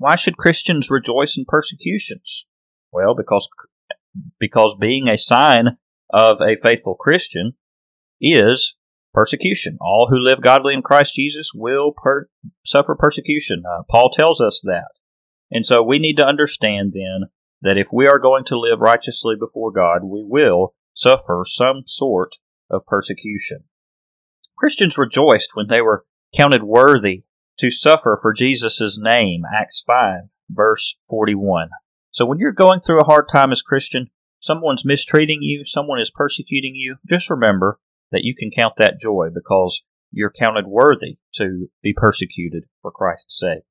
Why 0.00 0.16
should 0.16 0.38
Christians 0.38 0.90
rejoice 0.90 1.36
in 1.36 1.44
persecutions? 1.46 2.46
Well, 2.90 3.14
because 3.14 3.46
because 4.40 4.74
being 4.80 5.08
a 5.08 5.18
sign 5.18 5.76
of 6.08 6.38
a 6.40 6.56
faithful 6.56 6.94
Christian 6.94 7.52
is 8.18 8.76
persecution. 9.12 9.76
All 9.78 10.08
who 10.08 10.16
live 10.18 10.40
godly 10.40 10.72
in 10.72 10.80
Christ 10.80 11.16
Jesus 11.16 11.50
will 11.54 11.92
per- 11.92 12.30
suffer 12.64 12.96
persecution. 12.98 13.62
Uh, 13.70 13.82
Paul 13.90 14.08
tells 14.08 14.40
us 14.40 14.62
that. 14.64 14.88
And 15.50 15.66
so 15.66 15.82
we 15.82 15.98
need 15.98 16.16
to 16.16 16.24
understand 16.24 16.94
then 16.94 17.28
that 17.60 17.76
if 17.76 17.88
we 17.92 18.06
are 18.06 18.18
going 18.18 18.44
to 18.44 18.58
live 18.58 18.80
righteously 18.80 19.34
before 19.38 19.70
God, 19.70 20.02
we 20.02 20.24
will 20.26 20.74
suffer 20.94 21.44
some 21.46 21.82
sort 21.84 22.36
of 22.70 22.86
persecution. 22.86 23.64
Christians 24.56 24.96
rejoiced 24.96 25.50
when 25.52 25.66
they 25.66 25.82
were 25.82 26.06
counted 26.34 26.62
worthy 26.62 27.24
to 27.60 27.70
suffer 27.70 28.18
for 28.20 28.32
Jesus' 28.32 28.98
name, 29.00 29.42
Acts 29.54 29.82
5, 29.86 30.22
verse 30.50 30.96
41. 31.08 31.68
So 32.10 32.26
when 32.26 32.38
you're 32.38 32.52
going 32.52 32.80
through 32.80 33.00
a 33.00 33.06
hard 33.06 33.26
time 33.30 33.52
as 33.52 33.62
Christian, 33.62 34.10
someone's 34.40 34.84
mistreating 34.84 35.40
you, 35.42 35.64
someone 35.64 36.00
is 36.00 36.10
persecuting 36.10 36.74
you, 36.74 36.96
just 37.08 37.30
remember 37.30 37.78
that 38.10 38.24
you 38.24 38.34
can 38.34 38.50
count 38.50 38.74
that 38.78 39.00
joy 39.00 39.28
because 39.32 39.82
you're 40.10 40.32
counted 40.32 40.66
worthy 40.66 41.18
to 41.34 41.68
be 41.82 41.94
persecuted 41.96 42.64
for 42.82 42.90
Christ's 42.90 43.38
sake. 43.38 43.62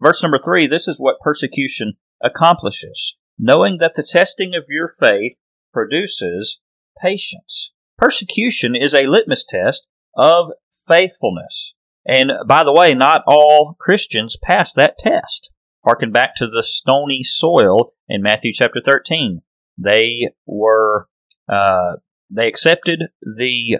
Verse 0.00 0.22
number 0.22 0.40
three, 0.42 0.66
this 0.66 0.88
is 0.88 0.98
what 0.98 1.20
persecution 1.20 1.94
accomplishes. 2.22 3.16
Knowing 3.38 3.78
that 3.78 3.92
the 3.94 4.02
testing 4.02 4.54
of 4.54 4.64
your 4.68 4.88
faith 4.88 5.38
produces 5.72 6.60
patience. 7.00 7.72
Persecution 7.98 8.74
is 8.74 8.94
a 8.94 9.06
litmus 9.06 9.44
test 9.44 9.86
of 10.16 10.52
faithfulness. 10.88 11.74
And 12.06 12.30
by 12.46 12.62
the 12.62 12.72
way, 12.72 12.94
not 12.94 13.22
all 13.26 13.76
Christians 13.80 14.36
pass 14.42 14.72
that 14.72 14.96
test. 14.98 15.50
Harken 15.84 16.12
back 16.12 16.34
to 16.36 16.46
the 16.46 16.62
stony 16.62 17.22
soil 17.22 17.92
in 18.08 18.22
Matthew 18.22 18.52
chapter 18.54 18.80
13. 18.84 19.42
They 19.76 20.30
were, 20.46 21.08
uh, 21.52 21.96
they 22.30 22.46
accepted 22.46 23.04
the, 23.20 23.78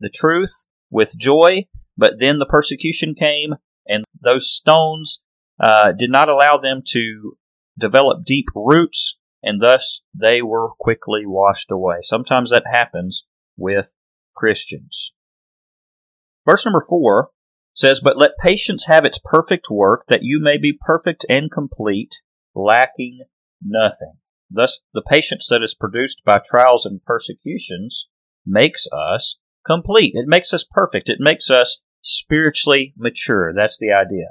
the 0.00 0.10
truth 0.12 0.64
with 0.90 1.16
joy, 1.18 1.66
but 1.96 2.14
then 2.18 2.38
the 2.38 2.46
persecution 2.46 3.14
came, 3.14 3.54
and 3.86 4.04
those 4.20 4.50
stones 4.50 5.22
uh, 5.60 5.92
did 5.92 6.10
not 6.10 6.28
allow 6.28 6.56
them 6.56 6.82
to 6.88 7.36
develop 7.78 8.24
deep 8.24 8.46
roots, 8.54 9.16
and 9.42 9.62
thus 9.62 10.02
they 10.14 10.42
were 10.42 10.70
quickly 10.78 11.22
washed 11.24 11.70
away. 11.70 11.98
Sometimes 12.02 12.50
that 12.50 12.64
happens 12.70 13.26
with 13.56 13.94
Christians. 14.34 15.12
Verse 16.46 16.64
number 16.64 16.84
four 16.86 17.30
says, 17.80 18.00
But 18.02 18.18
let 18.18 18.38
patience 18.38 18.86
have 18.86 19.04
its 19.04 19.18
perfect 19.22 19.66
work, 19.70 20.06
that 20.08 20.22
you 20.22 20.40
may 20.40 20.58
be 20.58 20.78
perfect 20.78 21.24
and 21.28 21.50
complete, 21.50 22.16
lacking 22.54 23.20
nothing. 23.62 24.14
Thus, 24.50 24.80
the 24.92 25.02
patience 25.02 25.48
that 25.48 25.62
is 25.62 25.74
produced 25.74 26.22
by 26.24 26.38
trials 26.38 26.84
and 26.84 27.04
persecutions 27.04 28.08
makes 28.46 28.86
us 28.92 29.38
complete. 29.66 30.12
It 30.14 30.26
makes 30.26 30.52
us 30.52 30.64
perfect. 30.68 31.08
It 31.08 31.18
makes 31.20 31.50
us 31.50 31.78
spiritually 32.02 32.94
mature. 32.96 33.52
That's 33.54 33.78
the 33.78 33.92
idea. 33.92 34.28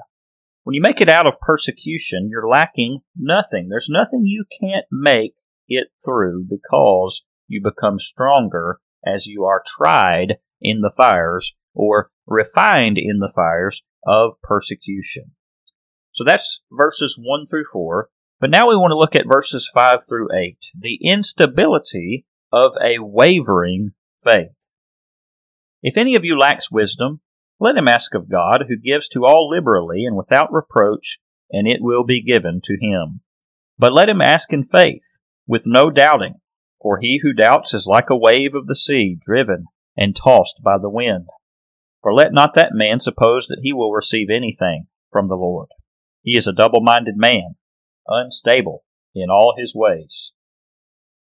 When 0.64 0.74
you 0.74 0.82
make 0.82 1.02
it 1.02 1.10
out 1.10 1.28
of 1.28 1.40
persecution, 1.40 2.28
you're 2.30 2.48
lacking 2.48 3.00
nothing. 3.16 3.70
There's 3.70 3.90
nothing 3.90 4.24
you 4.26 4.46
can't 4.62 4.86
make 4.92 5.34
it 5.68 5.88
through 6.04 6.46
because 6.50 7.24
you 7.48 7.62
become 7.62 8.00
stronger 8.00 8.80
as 9.06 9.26
you 9.26 9.46
are 9.46 9.64
tried 9.66 10.38
in 10.62 10.82
the 10.82 10.92
fires 10.96 11.56
or 11.74 12.12
refined 12.26 12.98
in 12.98 13.20
the 13.20 13.32
fires 13.34 13.84
of 14.06 14.34
persecution. 14.42 15.32
So 16.12 16.24
that's 16.24 16.62
verses 16.72 17.20
1 17.22 17.46
through 17.46 17.66
4. 17.72 18.10
But 18.40 18.50
now 18.50 18.70
we 18.70 18.76
want 18.76 18.92
to 18.92 18.98
look 18.98 19.16
at 19.16 19.32
verses 19.32 19.70
5 19.74 20.00
through 20.08 20.30
8 20.34 20.58
the 20.78 21.00
instability 21.04 22.26
of 22.52 22.74
a 22.82 23.00
wavering 23.00 23.92
faith. 24.24 24.56
If 25.82 25.98
any 25.98 26.16
of 26.16 26.26
you 26.26 26.38
lacks 26.38 26.72
wisdom, 26.72 27.22
let 27.60 27.76
him 27.76 27.88
ask 27.88 28.14
of 28.14 28.30
God, 28.30 28.66
who 28.68 28.78
gives 28.78 29.10
to 29.10 29.26
all 29.26 29.50
liberally 29.50 30.06
and 30.06 30.16
without 30.16 30.52
reproach, 30.52 31.20
and 31.52 31.68
it 31.68 31.82
will 31.82 32.06
be 32.06 32.24
given 32.24 32.62
to 32.64 32.78
him. 32.80 33.22
But 33.78 33.94
let 33.94 34.10
him 34.10 34.22
ask 34.22 34.54
in 34.54 34.64
faith, 34.64 35.20
with 35.46 35.64
no 35.66 35.90
doubting, 35.90 36.36
for 36.82 37.00
he 37.00 37.20
who 37.22 37.34
doubts 37.34 37.74
is 37.74 37.88
like 37.88 38.10
a 38.10 38.18
wave 38.18 38.56
of 38.56 38.68
the 38.68 38.76
sea, 38.76 39.18
driven 39.20 39.66
and 39.98 40.16
tossed 40.16 40.62
by 40.64 40.78
the 40.78 40.90
wind. 40.90 41.28
For 42.02 42.14
let 42.14 42.32
not 42.32 42.54
that 42.54 42.72
man 42.74 43.00
suppose 43.00 43.48
that 43.48 43.60
he 43.62 43.74
will 43.74 43.92
receive 43.92 44.30
anything 44.30 44.88
from 45.12 45.28
the 45.28 45.36
Lord. 45.36 45.68
He 46.22 46.38
is 46.38 46.48
a 46.48 46.54
double 46.54 46.82
minded 46.82 47.16
man, 47.18 47.56
unstable 48.08 48.84
in 49.14 49.30
all 49.30 49.56
his 49.58 49.74
ways. 49.76 50.32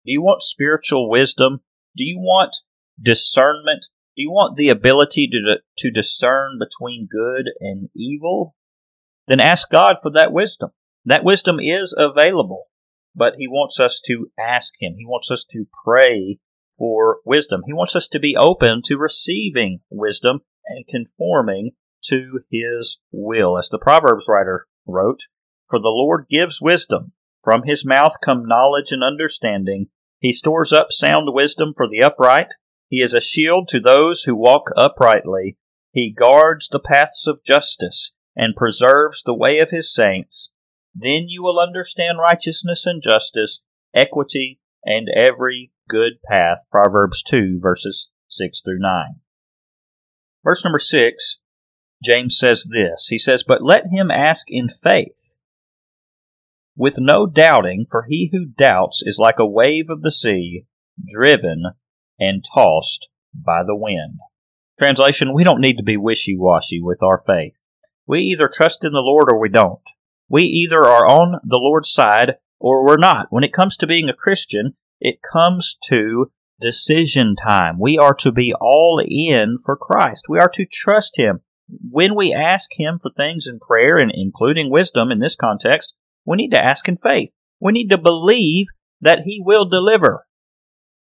Do 0.06 0.12
you 0.12 0.22
want 0.22 0.44
spiritual 0.44 1.10
wisdom? 1.10 1.62
Do 1.96 2.04
you 2.04 2.20
want 2.20 2.58
discernment? 3.02 3.86
Do 4.16 4.22
you 4.22 4.32
want 4.32 4.56
the 4.56 4.70
ability 4.70 5.28
to, 5.30 5.58
to 5.78 5.92
discern 5.92 6.60
between 6.60 7.08
good 7.12 7.46
and 7.60 7.90
evil? 7.96 8.56
Then 9.28 9.40
ask 9.40 9.70
God 9.70 9.98
for 10.02 10.12
that 10.12 10.32
wisdom. 10.32 10.72
That 11.06 11.24
wisdom 11.24 11.60
is 11.60 11.96
available, 11.98 12.66
but 13.16 13.36
He 13.38 13.48
wants 13.48 13.80
us 13.80 14.00
to 14.08 14.32
ask 14.40 14.74
Him. 14.80 14.96
He 14.98 15.06
wants 15.06 15.32
us 15.32 15.46
to 15.52 15.66
pray 15.86 16.40
for 16.78 17.20
wisdom. 17.26 17.62
He 17.66 17.74
wants 17.74 17.96
us 17.96 18.08
to 18.10 18.20
be 18.20 18.36
open 18.38 18.82
to 18.86 18.98
receiving 18.98 19.80
wisdom 19.90 20.42
and 20.68 20.86
conforming 20.88 21.72
to 22.06 22.42
his 22.52 23.00
will. 23.12 23.58
As 23.58 23.70
the 23.70 23.80
Proverbs 23.80 24.26
writer 24.30 24.68
wrote, 24.86 25.22
For 25.70 25.80
the 25.80 25.90
Lord 25.90 26.28
gives 26.30 26.62
wisdom. 26.62 27.14
From 27.44 27.64
his 27.64 27.86
mouth 27.86 28.14
come 28.24 28.46
knowledge 28.46 28.92
and 28.92 29.04
understanding. 29.04 29.88
He 30.20 30.32
stores 30.32 30.74
up 30.74 30.88
sound 30.92 31.28
wisdom 31.32 31.74
for 31.76 31.88
the 31.88 32.04
upright. 32.04 32.48
He 32.90 32.98
is 32.98 33.14
a 33.14 33.22
shield 33.22 33.68
to 33.70 33.80
those 33.80 34.24
who 34.24 34.36
walk 34.36 34.72
uprightly. 34.78 35.58
He 35.92 36.12
guards 36.12 36.68
the 36.68 36.80
paths 36.80 37.28
of 37.28 37.44
justice 37.44 38.14
and 38.36 38.56
preserves 38.56 39.24
the 39.24 39.34
way 39.34 39.60
of 39.60 39.70
his 39.70 39.94
saints. 39.94 40.52
Then 40.94 41.26
you 41.28 41.44
will 41.44 41.60
understand 41.60 42.20
righteousness 42.20 42.86
and 42.86 43.04
justice, 43.04 43.62
equity, 43.94 44.60
and 44.84 45.08
every 45.16 45.72
good 45.90 46.14
path. 46.30 46.60
Proverbs 46.72 47.24
2, 47.24 47.60
verses 47.62 48.10
6 48.30 48.62
through 48.62 48.80
9. 48.80 49.20
Verse 50.46 50.64
number 50.64 50.80
6, 50.80 51.40
James 52.04 52.38
says 52.38 52.68
this 52.72 53.08
He 53.10 53.18
says, 53.18 53.44
But 53.46 53.64
let 53.64 53.88
him 53.92 54.12
ask 54.12 54.46
in 54.50 54.70
faith, 54.70 55.36
with 56.78 56.98
no 57.00 57.26
doubting, 57.26 57.86
for 57.90 58.06
he 58.08 58.30
who 58.32 58.46
doubts 58.46 59.02
is 59.06 59.18
like 59.20 59.40
a 59.40 59.48
wave 59.48 59.90
of 59.90 60.04
the 60.04 60.12
sea, 60.12 60.66
driven 61.06 61.64
and 62.20 62.46
tossed 62.56 63.08
by 63.34 63.64
the 63.66 63.76
wind. 63.76 64.20
Translation 64.80 65.34
We 65.34 65.44
don't 65.44 65.62
need 65.62 65.78
to 65.78 65.84
be 65.84 65.98
wishy 65.98 66.38
washy 66.38 66.80
with 66.82 67.02
our 67.02 67.22
faith. 67.26 67.54
We 68.06 68.20
either 68.20 68.48
trust 68.48 68.84
in 68.84 68.92
the 68.92 69.00
Lord 69.00 69.30
or 69.32 69.40
we 69.40 69.50
don't. 69.50 69.80
We 70.30 70.44
either 70.44 70.84
are 70.84 71.08
on 71.08 71.40
the 71.44 71.60
Lord's 71.62 71.92
side 71.92 72.36
or 72.60 72.86
we're 72.86 72.98
not. 72.98 73.28
When 73.30 73.44
it 73.44 73.54
comes 73.54 73.78
to 73.78 73.88
being 73.88 74.10
a 74.10 74.14
Christian, 74.14 74.76
it 75.00 75.20
comes 75.34 75.78
to 75.86 76.32
decision 76.60 77.36
time. 77.36 77.78
We 77.80 77.98
are 77.98 78.14
to 78.16 78.32
be 78.32 78.54
all 78.60 79.02
in 79.06 79.58
for 79.64 79.76
Christ. 79.76 80.26
We 80.30 80.40
are 80.40 80.50
to 80.54 80.66
trust 80.66 81.18
Him. 81.18 81.42
When 81.68 82.16
we 82.16 82.34
ask 82.34 82.70
Him 82.78 83.00
for 83.02 83.12
things 83.16 83.48
in 83.48 83.60
prayer, 83.60 83.98
and 83.98 84.12
including 84.14 84.70
wisdom 84.70 85.12
in 85.12 85.20
this 85.20 85.36
context, 85.36 85.94
we 86.26 86.38
need 86.38 86.52
to 86.52 86.64
ask 86.64 86.88
in 86.88 86.98
faith. 86.98 87.32
We 87.60 87.72
need 87.72 87.90
to 87.90 87.98
believe 87.98 88.68
that 89.02 89.20
He 89.26 89.42
will 89.44 89.66
deliver. 89.66 90.26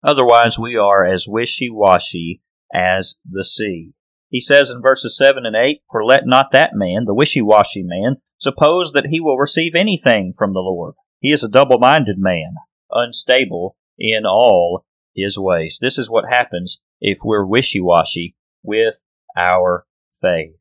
Otherwise, 0.02 0.58
we 0.58 0.76
are 0.76 1.04
as 1.04 1.26
wishy 1.26 1.68
washy 1.70 2.42
as 2.72 3.16
the 3.28 3.44
sea. 3.44 3.92
He 4.28 4.40
says 4.40 4.68
in 4.68 4.82
verses 4.82 5.16
7 5.16 5.46
and 5.46 5.54
8, 5.54 5.82
For 5.90 6.04
let 6.04 6.26
not 6.26 6.50
that 6.50 6.70
man, 6.74 7.04
the 7.06 7.14
wishy 7.14 7.40
washy 7.40 7.84
man, 7.84 8.16
suppose 8.36 8.92
that 8.92 9.06
he 9.06 9.20
will 9.20 9.38
receive 9.38 9.74
anything 9.76 10.34
from 10.36 10.52
the 10.52 10.58
Lord. 10.58 10.94
He 11.20 11.30
is 11.30 11.44
a 11.44 11.48
double 11.48 11.78
minded 11.78 12.16
man, 12.18 12.54
unstable 12.90 13.76
in 13.96 14.26
all 14.26 14.84
his 15.14 15.38
ways. 15.38 15.78
This 15.80 15.99
is 15.99 16.11
what 16.11 16.25
happens 16.30 16.78
if 17.00 17.18
we're 17.25 17.44
wishy 17.44 17.80
washy 17.80 18.37
with 18.62 19.02
our 19.38 19.87
faith. 20.21 20.56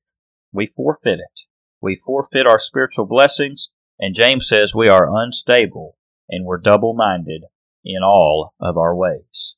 We 0.52 0.68
forfeit 0.68 1.20
it. 1.20 1.42
We 1.82 1.96
forfeit 1.96 2.48
our 2.48 2.60
spiritual 2.60 3.06
blessings, 3.06 3.70
and 4.00 4.16
James 4.16 4.48
says 4.48 4.74
we 4.74 4.88
are 4.88 5.10
unstable 5.14 5.98
and 6.30 6.46
we're 6.46 6.58
double 6.58 6.94
minded 6.94 7.44
in 7.84 8.02
all 8.04 8.54
of 8.60 8.78
our 8.78 8.96
ways. 8.96 9.56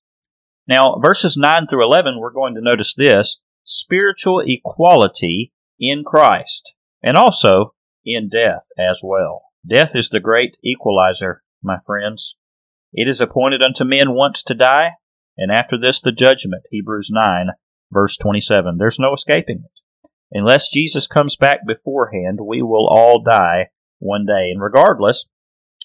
Now, 0.67 0.97
verses 0.99 1.37
9 1.37 1.67
through 1.67 1.83
11, 1.83 2.19
we're 2.19 2.31
going 2.31 2.55
to 2.55 2.61
notice 2.61 2.95
this 2.95 3.39
spiritual 3.63 4.43
equality 4.45 5.51
in 5.79 6.03
Christ, 6.03 6.73
and 7.03 7.17
also 7.17 7.73
in 8.05 8.29
death 8.29 8.65
as 8.77 9.01
well. 9.03 9.43
Death 9.67 9.95
is 9.95 10.09
the 10.09 10.19
great 10.19 10.57
equalizer, 10.63 11.43
my 11.61 11.77
friends. 11.85 12.35
It 12.97 13.09
is 13.09 13.19
appointed 13.19 13.61
unto 13.61 13.83
men 13.83 14.13
once 14.13 14.41
to 14.43 14.53
die, 14.53 14.91
and 15.37 15.51
after 15.51 15.77
this 15.77 15.99
the 15.99 16.13
judgment. 16.13 16.63
Hebrews 16.71 17.09
9, 17.11 17.49
verse 17.91 18.15
27. 18.15 18.77
There's 18.77 18.97
no 18.97 19.13
escaping 19.13 19.65
it. 19.65 20.09
Unless 20.31 20.69
Jesus 20.69 21.05
comes 21.05 21.35
back 21.35 21.67
beforehand, 21.67 22.39
we 22.41 22.61
will 22.61 22.87
all 22.87 23.21
die 23.21 23.67
one 23.99 24.25
day. 24.25 24.49
And 24.49 24.61
regardless, 24.61 25.25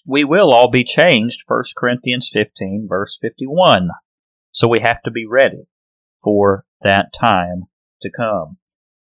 we 0.07 0.23
will 0.23 0.53
all 0.53 0.71
be 0.71 0.85
changed. 0.85 1.41
1 1.45 1.63
Corinthians 1.77 2.29
15, 2.31 2.87
verse 2.89 3.17
51. 3.21 3.89
So 4.53 4.69
we 4.69 4.79
have 4.79 5.01
to 5.03 5.11
be 5.11 5.25
ready 5.25 5.67
for 6.23 6.65
that 6.81 7.11
time 7.13 7.65
to 8.01 8.09
come. 8.09 8.57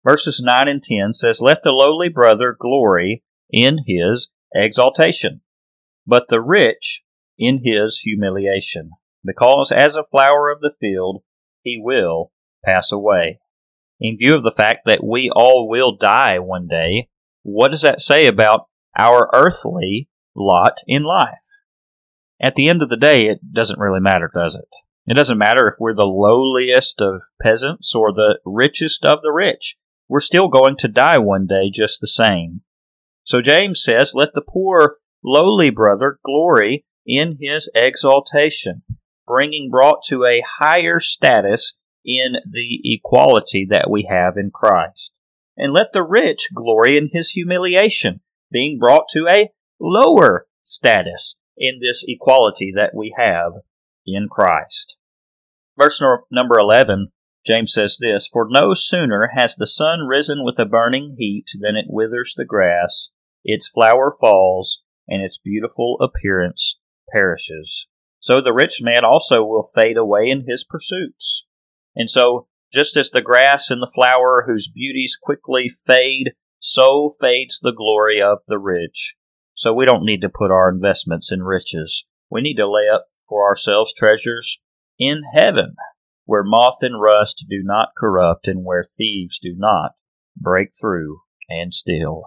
Verses 0.07 0.41
9 0.41 0.69
and 0.69 0.81
10 0.81 1.11
says, 1.11 1.41
Let 1.41 1.63
the 1.63 1.71
lowly 1.71 2.07
brother 2.07 2.55
glory 2.57 3.23
in 3.51 3.79
his 3.85 4.29
exaltation, 4.53 5.41
but 6.05 6.29
the 6.29 6.39
rich 6.39 7.03
in 7.37 7.61
his 7.63 7.99
humiliation, 7.99 8.91
because 9.23 9.71
as 9.71 9.95
a 9.95 10.03
flower 10.03 10.49
of 10.49 10.61
the 10.61 10.73
field 10.79 11.23
he 11.61 11.79
will 11.81 12.31
pass 12.63 12.91
away. 12.91 13.39
In 13.99 14.17
view 14.17 14.35
of 14.35 14.43
the 14.43 14.53
fact 14.55 14.81
that 14.85 15.03
we 15.03 15.31
all 15.35 15.67
will 15.67 15.97
die 15.97 16.39
one 16.39 16.67
day, 16.67 17.09
what 17.43 17.71
does 17.71 17.81
that 17.81 17.99
say 17.99 18.27
about 18.27 18.67
our 18.97 19.29
earthly 19.33 20.09
lot 20.35 20.79
in 20.87 21.03
life? 21.03 21.39
At 22.41 22.55
the 22.55 22.69
end 22.69 22.83
of 22.83 22.89
the 22.89 22.97
day, 22.97 23.27
it 23.27 23.39
doesn't 23.53 23.79
really 23.79 23.99
matter, 23.99 24.29
does 24.33 24.55
it? 24.55 24.67
It 25.07 25.15
doesn't 25.15 25.37
matter 25.37 25.67
if 25.67 25.75
we're 25.79 25.95
the 25.95 26.05
lowliest 26.05 27.01
of 27.01 27.21
peasants 27.41 27.95
or 27.95 28.11
the 28.11 28.39
richest 28.45 29.05
of 29.05 29.21
the 29.21 29.31
rich. 29.31 29.77
We're 30.09 30.19
still 30.19 30.47
going 30.47 30.75
to 30.77 30.87
die 30.87 31.17
one 31.17 31.47
day 31.47 31.71
just 31.73 31.99
the 31.99 32.07
same. 32.07 32.61
So 33.23 33.41
James 33.41 33.81
says, 33.83 34.13
Let 34.13 34.29
the 34.35 34.41
poor, 34.41 34.97
lowly 35.23 35.69
brother 35.69 36.19
glory 36.23 36.85
in 37.07 37.37
his 37.39 37.71
exaltation, 37.73 38.83
bringing 39.25 39.69
brought 39.71 40.03
to 40.07 40.25
a 40.25 40.43
higher 40.59 40.99
status 40.99 41.73
in 42.05 42.33
the 42.49 42.81
equality 42.83 43.65
that 43.69 43.89
we 43.89 44.07
have 44.09 44.35
in 44.35 44.51
Christ. 44.53 45.13
And 45.55 45.73
let 45.73 45.93
the 45.93 46.03
rich 46.03 46.49
glory 46.53 46.97
in 46.97 47.09
his 47.13 47.29
humiliation, 47.29 48.19
being 48.51 48.77
brought 48.77 49.07
to 49.13 49.27
a 49.27 49.49
lower 49.79 50.47
status 50.63 51.37
in 51.57 51.79
this 51.81 52.03
equality 52.07 52.71
that 52.75 52.93
we 52.93 53.15
have 53.17 53.53
in 54.05 54.27
Christ. 54.29 54.95
Verse 55.77 56.01
number 56.31 56.59
11, 56.59 57.11
James 57.45 57.73
says 57.73 57.97
this 57.99 58.27
For 58.31 58.47
no 58.49 58.73
sooner 58.73 59.31
has 59.35 59.55
the 59.55 59.67
sun 59.67 60.01
risen 60.07 60.43
with 60.43 60.59
a 60.59 60.65
burning 60.65 61.15
heat 61.17 61.45
than 61.59 61.75
it 61.75 61.85
withers 61.87 62.33
the 62.35 62.45
grass, 62.45 63.09
its 63.43 63.67
flower 63.67 64.13
falls, 64.19 64.83
and 65.07 65.23
its 65.23 65.37
beautiful 65.37 65.97
appearance 66.01 66.77
perishes. 67.11 67.87
So 68.19 68.41
the 68.41 68.53
rich 68.53 68.79
man 68.81 69.05
also 69.05 69.43
will 69.43 69.69
fade 69.73 69.97
away 69.97 70.29
in 70.29 70.45
his 70.47 70.63
pursuits. 70.63 71.45
And 71.95 72.09
so, 72.09 72.47
just 72.73 72.97
as 72.97 73.09
the 73.09 73.21
grass 73.21 73.71
and 73.71 73.81
the 73.81 73.91
flower 73.93 74.43
whose 74.45 74.69
beauties 74.69 75.17
quickly 75.21 75.71
fade, 75.85 76.33
so 76.59 77.13
fades 77.19 77.59
the 77.59 77.71
glory 77.71 78.21
of 78.21 78.39
the 78.47 78.59
rich. 78.59 79.15
So 79.55 79.73
we 79.73 79.85
don't 79.85 80.05
need 80.05 80.21
to 80.21 80.29
put 80.29 80.51
our 80.51 80.69
investments 80.69 81.31
in 81.31 81.43
riches. 81.43 82.05
We 82.29 82.41
need 82.41 82.55
to 82.55 82.69
lay 82.69 82.87
up 82.93 83.07
for 83.27 83.47
ourselves 83.47 83.93
treasures 83.93 84.59
in 84.99 85.21
heaven, 85.33 85.75
where 86.25 86.43
moth 86.43 86.79
and 86.81 87.01
rust 87.01 87.45
do 87.49 87.61
not 87.63 87.89
corrupt 87.97 88.47
and 88.47 88.65
where 88.65 88.85
thieves 88.97 89.39
do 89.41 89.55
not 89.55 89.91
break 90.35 90.69
through 90.79 91.21
and 91.49 91.73
steal. 91.73 92.23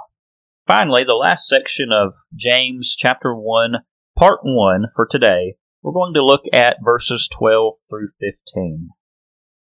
Finally, 0.67 1.05
the 1.05 1.15
last 1.15 1.49
section 1.49 1.91
of 1.93 2.15
James 2.35 2.95
chapter 2.97 3.35
1, 3.35 3.75
part 4.21 4.41
1 4.43 4.89
for 4.95 5.07
today, 5.11 5.55
we're 5.83 5.95
going 5.95 6.13
to 6.13 6.23
look 6.23 6.43
at 6.53 6.85
verses 6.85 7.27
12 7.33 7.77
through 7.89 8.09
15. 8.21 8.91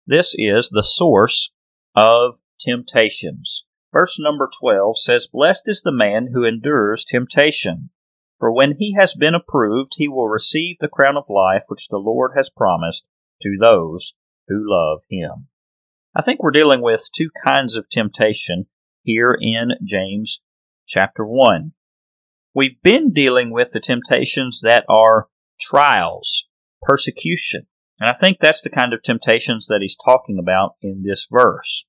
This 0.06 0.34
is 0.36 0.68
the 0.68 0.82
source 0.82 1.50
of 1.96 2.40
temptations. 2.60 3.64
Verse 3.90 4.18
number 4.20 4.50
12 4.60 5.00
says, 5.00 5.26
Blessed 5.32 5.62
is 5.66 5.80
the 5.80 5.90
man 5.90 6.28
who 6.34 6.44
endures 6.44 7.06
temptation, 7.06 7.88
for 8.38 8.52
when 8.52 8.74
he 8.78 8.94
has 9.00 9.14
been 9.14 9.34
approved, 9.34 9.94
he 9.96 10.08
will 10.08 10.28
receive 10.28 10.76
the 10.78 10.88
crown 10.88 11.16
of 11.16 11.30
life 11.30 11.62
which 11.68 11.88
the 11.88 11.96
Lord 11.96 12.32
has 12.36 12.50
promised 12.50 13.06
to 13.40 13.56
those 13.58 14.12
who 14.48 14.60
love 14.62 15.00
him. 15.08 15.48
I 16.14 16.20
think 16.20 16.42
we're 16.42 16.50
dealing 16.50 16.82
with 16.82 17.08
two 17.14 17.30
kinds 17.46 17.78
of 17.78 17.88
temptation 17.88 18.66
here 19.04 19.34
in 19.40 19.70
James 19.82 20.42
chapter 20.86 21.24
1. 21.24 21.72
We've 22.54 22.80
been 22.82 23.12
dealing 23.12 23.52
with 23.52 23.70
the 23.72 23.80
temptations 23.80 24.60
that 24.62 24.84
are 24.88 25.28
trials, 25.60 26.48
persecution. 26.82 27.66
And 28.00 28.10
I 28.10 28.12
think 28.12 28.38
that's 28.40 28.62
the 28.62 28.70
kind 28.70 28.92
of 28.92 29.02
temptations 29.02 29.66
that 29.66 29.80
he's 29.82 29.96
talking 29.96 30.38
about 30.38 30.74
in 30.82 31.02
this 31.04 31.26
verse. 31.30 31.84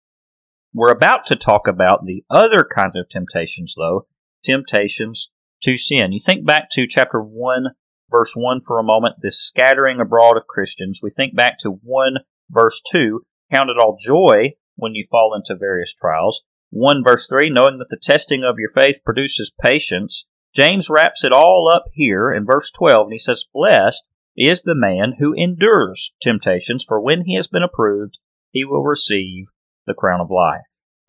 We're 0.74 0.91
about 0.91 1.26
to 1.28 1.36
talk 1.36 1.67
about 1.67 2.06
the 2.06 2.24
other 2.30 2.65
kind 2.76 2.91
of 2.95 3.10
temptations, 3.10 3.76
though, 3.78 4.08
temptations 4.43 5.30
to 5.63 5.78
sin. 5.78 6.12
You 6.12 6.19
think 6.24 6.45
back 6.45 6.69
to 6.71 6.88
chapter 6.88 7.21
1, 7.21 7.67
verse 8.10 8.34
1 8.36 8.62
for 8.62 8.78
a 8.78 8.84
moment, 8.84 9.15
this 9.21 9.39
scattering 9.39 10.00
abroad 10.00 10.38
of 10.38 10.47
Christians. 10.47 11.00
We 11.02 11.10
think 11.10 11.36
back 11.36 11.58
to 11.60 11.71
1, 11.71 12.17
verse 12.50 12.82
2, 12.91 13.21
count 13.52 13.69
it 13.69 13.78
all 13.82 13.97
joy 14.00 14.54
when 14.76 14.93
you 14.95 15.06
fall 15.10 15.34
into 15.36 15.60
various 15.60 15.93
trials. 15.93 16.43
1 16.69 17.04
verse 17.04 17.28
3, 17.28 17.50
knowing 17.50 17.80
that 17.80 17.89
the 17.89 18.00
testing 18.02 18.43
of 18.43 18.56
your 18.58 18.69
faith 18.69 19.02
produces 19.04 19.52
patience. 19.62 20.26
James 20.54 20.90
wraps 20.90 21.24
it 21.24 21.32
all 21.32 21.72
up 21.74 21.86
here 21.94 22.32
in 22.32 22.46
verse 22.46 22.70
12, 22.72 23.08
and 23.08 23.14
he 23.14 23.20
says, 23.20 23.46
Blessed 23.54 24.08
is 24.36 24.62
the 24.62 24.76
man 24.76 25.16
who 25.20 25.34
endures 25.34 26.14
temptations, 26.22 26.84
for 26.86 27.00
when 27.00 27.24
he 27.26 27.36
has 27.36 27.48
been 27.48 27.64
approved, 27.64 28.18
he 28.52 28.66
will 28.66 28.84
receive 28.84 29.46
the 29.88 29.94
crown 29.94 30.20
of 30.20 30.30
life. 30.30 30.62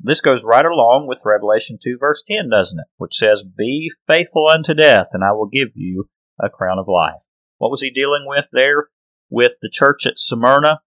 This 0.04 0.20
goes 0.20 0.44
right 0.44 0.64
along 0.64 1.06
with 1.06 1.22
Revelation 1.24 1.78
2, 1.82 1.96
verse 1.98 2.22
10, 2.28 2.50
doesn't 2.50 2.80
it? 2.80 2.86
Which 2.96 3.16
says, 3.16 3.44
Be 3.44 3.92
faithful 4.06 4.48
unto 4.48 4.74
death, 4.74 5.08
and 5.12 5.22
I 5.22 5.32
will 5.32 5.48
give 5.48 5.68
you 5.74 6.08
a 6.40 6.48
crown 6.48 6.78
of 6.78 6.88
life. 6.88 7.22
What 7.58 7.70
was 7.70 7.82
he 7.82 7.90
dealing 7.90 8.24
with 8.26 8.48
there 8.52 8.88
with 9.30 9.52
the 9.62 9.70
church 9.70 10.06
at 10.06 10.18
Smyrna? 10.18 10.80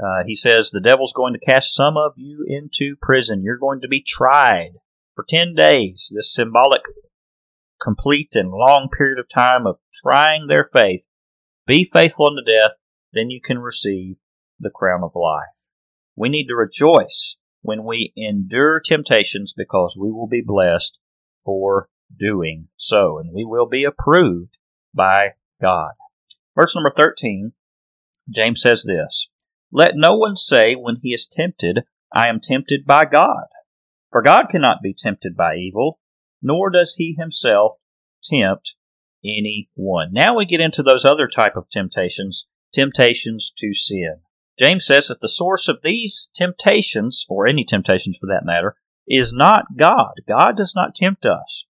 Uh, 0.00 0.22
he 0.24 0.36
says, 0.36 0.70
The 0.70 0.80
devil's 0.80 1.12
going 1.12 1.34
to 1.34 1.40
cast 1.40 1.74
some 1.74 1.96
of 1.96 2.12
you 2.16 2.44
into 2.46 2.94
prison. 3.02 3.42
You're 3.42 3.58
going 3.58 3.80
to 3.80 3.88
be 3.88 4.02
tried 4.06 4.74
for 5.16 5.24
10 5.28 5.54
days. 5.56 6.12
This 6.14 6.32
symbolic, 6.32 6.82
complete, 7.80 8.34
and 8.34 8.50
long 8.50 8.88
period 8.96 9.18
of 9.18 9.28
time 9.28 9.66
of 9.66 9.78
trying 10.02 10.46
their 10.46 10.68
faith. 10.72 11.06
Be 11.66 11.88
faithful 11.92 12.26
unto 12.28 12.42
death, 12.44 12.76
then 13.12 13.30
you 13.30 13.40
can 13.44 13.58
receive 13.58 14.16
the 14.58 14.70
crown 14.70 15.02
of 15.02 15.12
life. 15.14 15.44
We 16.16 16.28
need 16.28 16.46
to 16.48 16.54
rejoice 16.54 17.36
when 17.62 17.84
we 17.84 18.12
endure 18.16 18.80
temptations 18.80 19.54
because 19.56 19.96
we 19.98 20.10
will 20.10 20.26
be 20.26 20.42
blessed 20.44 20.98
for 21.44 21.88
doing 22.18 22.68
so, 22.76 23.18
and 23.18 23.32
we 23.32 23.44
will 23.44 23.68
be 23.68 23.84
approved 23.84 24.56
by 24.94 25.30
God. 25.60 25.92
Verse 26.56 26.74
number 26.74 26.92
13, 26.94 27.52
James 28.28 28.60
says 28.60 28.84
this 28.84 29.28
Let 29.70 29.92
no 29.94 30.16
one 30.16 30.36
say 30.36 30.74
when 30.74 30.96
he 31.02 31.10
is 31.10 31.26
tempted, 31.26 31.84
I 32.14 32.28
am 32.28 32.40
tempted 32.40 32.84
by 32.86 33.04
God. 33.04 33.46
For 34.10 34.22
God 34.22 34.46
cannot 34.50 34.78
be 34.82 34.94
tempted 34.96 35.36
by 35.36 35.56
evil, 35.56 36.00
nor 36.42 36.70
does 36.70 36.94
he 36.96 37.14
himself 37.18 37.72
tempt 38.22 38.74
anyone. 39.24 40.10
Now 40.12 40.36
we 40.36 40.44
get 40.44 40.60
into 40.60 40.82
those 40.82 41.04
other 41.04 41.28
type 41.28 41.56
of 41.56 41.68
temptations, 41.70 42.46
temptations 42.72 43.52
to 43.58 43.72
sin. 43.72 44.20
James 44.58 44.86
says 44.86 45.08
that 45.08 45.20
the 45.20 45.28
source 45.28 45.68
of 45.68 45.78
these 45.82 46.30
temptations, 46.34 47.24
or 47.28 47.46
any 47.46 47.64
temptations 47.64 48.18
for 48.20 48.26
that 48.26 48.44
matter, 48.44 48.76
is 49.06 49.32
not 49.32 49.76
God. 49.76 50.12
God 50.30 50.56
does 50.56 50.74
not 50.74 50.94
tempt 50.94 51.24
us. 51.24 51.66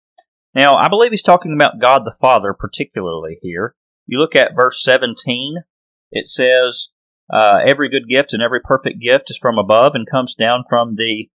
Now, 0.54 0.75
I 0.75 0.88
believe 0.88 1.12
he's 1.12 1.23
talking 1.23 1.54
about 1.54 1.82
God 1.82 2.04
the 2.06 2.15
Father 2.19 2.54
particularly 2.54 3.39
here. 3.41 3.75
You 4.06 4.19
look 4.19 4.36
at 4.36 4.56
verse 4.56 4.84
17, 4.84 5.63
it 6.12 6.30
says, 6.30 6.89
uh, 7.32 7.58
every 7.65 7.89
good 7.89 8.08
gift 8.08 8.34
and 8.34 8.41
every 8.41 8.60
perfect 8.63 9.01
gift 9.01 9.30
is 9.30 9.38
from 9.38 9.58
above 9.58 9.95
and 9.95 10.10
comes 10.10 10.36
down 10.36 10.63
from 10.69 10.95
the 10.95 11.30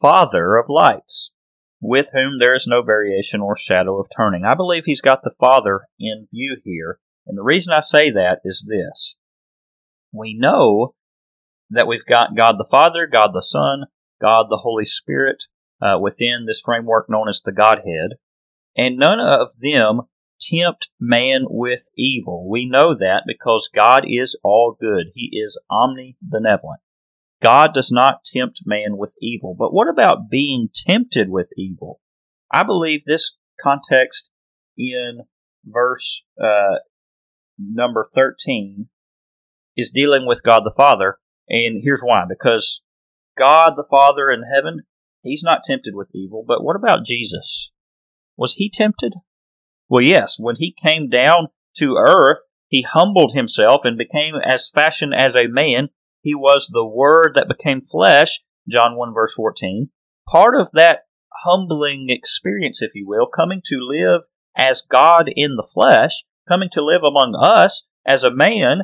Father 0.00 0.56
of 0.56 0.66
lights, 0.68 1.32
with 1.80 2.10
whom 2.12 2.38
there 2.38 2.54
is 2.54 2.66
no 2.66 2.82
variation 2.82 3.40
or 3.40 3.56
shadow 3.56 3.98
of 3.98 4.08
turning. 4.14 4.44
I 4.44 4.54
believe 4.54 4.84
he's 4.84 5.00
got 5.00 5.22
the 5.22 5.34
Father 5.38 5.82
in 5.98 6.28
view 6.30 6.58
here. 6.64 6.98
And 7.26 7.38
the 7.38 7.42
reason 7.42 7.72
I 7.72 7.80
say 7.80 8.10
that 8.10 8.40
is 8.44 8.66
this. 8.68 9.16
We 10.12 10.36
know 10.38 10.94
that 11.70 11.86
we've 11.86 12.04
got 12.04 12.36
God 12.36 12.56
the 12.58 12.68
Father, 12.70 13.08
God 13.10 13.30
the 13.32 13.42
Son, 13.42 13.84
God 14.20 14.46
the 14.50 14.60
Holy 14.62 14.84
Spirit 14.84 15.44
uh, 15.80 15.98
within 15.98 16.44
this 16.46 16.60
framework 16.60 17.06
known 17.08 17.28
as 17.28 17.40
the 17.40 17.52
Godhead, 17.52 18.18
and 18.76 18.96
none 18.96 19.20
of 19.20 19.50
them 19.60 20.02
tempt 20.40 20.90
man 20.98 21.44
with 21.48 21.88
evil. 21.96 22.48
We 22.48 22.68
know 22.68 22.94
that 22.94 23.22
because 23.26 23.70
God 23.74 24.04
is 24.06 24.38
all 24.42 24.76
good. 24.78 25.12
He 25.14 25.30
is 25.32 25.58
omnibenevolent. 25.70 26.82
God 27.42 27.72
does 27.72 27.90
not 27.90 28.24
tempt 28.24 28.60
man 28.66 28.96
with 28.96 29.14
evil. 29.20 29.54
But 29.58 29.72
what 29.72 29.88
about 29.88 30.28
being 30.30 30.68
tempted 30.74 31.30
with 31.30 31.48
evil? 31.56 32.00
I 32.52 32.62
believe 32.62 33.04
this 33.04 33.36
context 33.62 34.30
in 34.76 35.22
verse 35.64 36.24
uh, 36.42 36.78
number 37.58 38.06
13 38.14 38.88
is 39.76 39.90
dealing 39.90 40.26
with 40.26 40.42
God 40.42 40.62
the 40.64 40.74
Father. 40.76 41.18
And 41.48 41.82
here's 41.82 42.02
why 42.02 42.24
because 42.28 42.82
God 43.38 43.74
the 43.76 43.86
Father 43.88 44.30
in 44.30 44.42
heaven, 44.42 44.82
he's 45.22 45.42
not 45.42 45.64
tempted 45.64 45.94
with 45.94 46.08
evil. 46.14 46.44
But 46.46 46.62
what 46.62 46.76
about 46.76 47.04
Jesus? 47.04 47.70
Was 48.36 48.54
he 48.54 48.70
tempted? 48.70 49.14
Well, 49.88 50.02
yes, 50.02 50.36
when 50.38 50.56
he 50.56 50.74
came 50.82 51.08
down 51.08 51.48
to 51.76 51.96
earth, 51.96 52.38
he 52.68 52.82
humbled 52.82 53.34
himself 53.34 53.80
and 53.84 53.98
became 53.98 54.34
as 54.36 54.70
fashioned 54.72 55.14
as 55.14 55.34
a 55.34 55.48
man. 55.48 55.88
He 56.22 56.34
was 56.34 56.68
the 56.70 56.86
Word 56.86 57.32
that 57.34 57.48
became 57.48 57.80
flesh, 57.80 58.40
John 58.68 58.96
1 58.96 59.14
verse 59.14 59.32
14. 59.34 59.90
Part 60.28 60.54
of 60.54 60.68
that 60.72 61.04
humbling 61.44 62.06
experience, 62.08 62.82
if 62.82 62.90
you 62.94 63.06
will, 63.06 63.26
coming 63.26 63.62
to 63.64 63.78
live 63.80 64.22
as 64.56 64.82
God 64.82 65.30
in 65.34 65.56
the 65.56 65.66
flesh, 65.74 66.24
coming 66.48 66.68
to 66.72 66.84
live 66.84 67.02
among 67.02 67.34
us 67.40 67.84
as 68.06 68.24
a 68.24 68.34
man, 68.34 68.82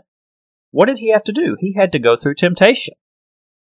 what 0.71 0.87
did 0.87 0.99
he 0.99 1.11
have 1.11 1.25
to 1.25 1.33
do? 1.33 1.57
He 1.59 1.75
had 1.75 1.93
to 1.93 1.99
go 1.99 2.17
through 2.17 2.35
temptation. 2.35 2.95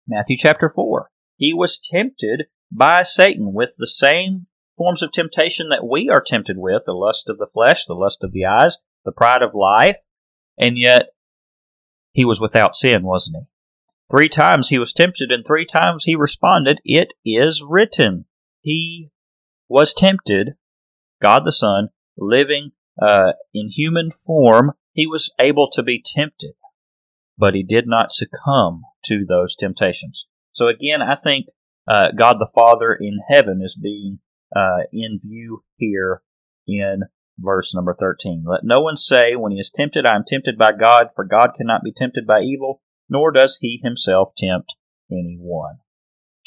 Matthew 0.07 0.37
chapter 0.38 0.70
4. 0.74 1.11
He 1.37 1.52
was 1.52 1.78
tempted 1.78 2.44
by 2.72 3.02
Satan 3.02 3.52
with 3.52 3.74
the 3.78 3.87
same 3.87 4.46
forms 4.76 5.02
of 5.02 5.12
temptation 5.12 5.68
that 5.68 5.87
we 5.87 6.09
are 6.09 6.22
tempted 6.24 6.57
with 6.57 6.83
the 6.87 6.92
lust 6.92 7.28
of 7.28 7.38
the 7.38 7.48
flesh, 7.52 7.85
the 7.85 7.94
lust 7.94 8.22
of 8.22 8.33
the 8.33 8.44
eyes, 8.44 8.78
the 9.04 9.12
pride 9.12 9.42
of 9.42 9.54
life, 9.54 9.98
and 10.59 10.78
yet 10.78 11.09
he 12.12 12.24
was 12.24 12.40
without 12.40 12.76
sin, 12.76 13.02
wasn't 13.02 13.37
he? 13.37 13.58
Three 14.11 14.29
times 14.29 14.68
he 14.68 14.79
was 14.79 14.92
tempted, 14.92 15.31
and 15.31 15.44
three 15.47 15.66
times 15.66 16.05
he 16.05 16.16
responded, 16.16 16.81
It 16.85 17.12
is 17.25 17.62
written. 17.66 18.25
He 18.62 19.11
was 19.68 19.92
tempted, 19.92 20.55
God 21.23 21.44
the 21.44 21.53
Son, 21.53 21.88
living 22.16 22.73
uh, 23.01 23.33
in 23.53 23.71
human 23.71 24.11
form, 24.11 24.73
he 24.92 25.07
was 25.07 25.31
able 25.38 25.68
to 25.71 25.83
be 25.83 26.03
tempted, 26.05 26.55
but 27.37 27.55
he 27.55 27.62
did 27.62 27.87
not 27.87 28.12
succumb 28.12 28.83
to 29.05 29.25
those 29.27 29.55
temptations. 29.55 30.27
So 30.53 30.66
again, 30.68 31.03
I 31.03 31.14
think 31.14 31.47
uh, 31.87 32.09
God 32.18 32.37
the 32.38 32.51
Father 32.53 32.97
in 32.99 33.21
heaven 33.29 33.61
is 33.62 33.79
being 33.81 34.18
uh, 34.55 34.85
in 34.92 35.21
view 35.23 35.62
here 35.77 36.23
in 36.66 37.03
verse 37.38 37.75
number 37.75 37.94
13. 37.94 38.44
Let 38.47 38.64
no 38.64 38.81
one 38.81 38.97
say, 38.97 39.37
when 39.37 39.53
he 39.53 39.59
is 39.59 39.71
tempted, 39.71 40.07
I 40.07 40.16
am 40.16 40.25
tempted 40.27 40.59
by 40.59 40.73
God, 40.73 41.09
for 41.14 41.25
God 41.25 41.51
cannot 41.57 41.85
be 41.85 41.92
tempted 41.92 42.27
by 42.27 42.40
evil, 42.40 42.83
nor 43.09 43.33
does 43.33 43.59
he 43.61 43.81
himself 43.83 44.33
tempt 44.37 44.77
anyone. 45.11 45.79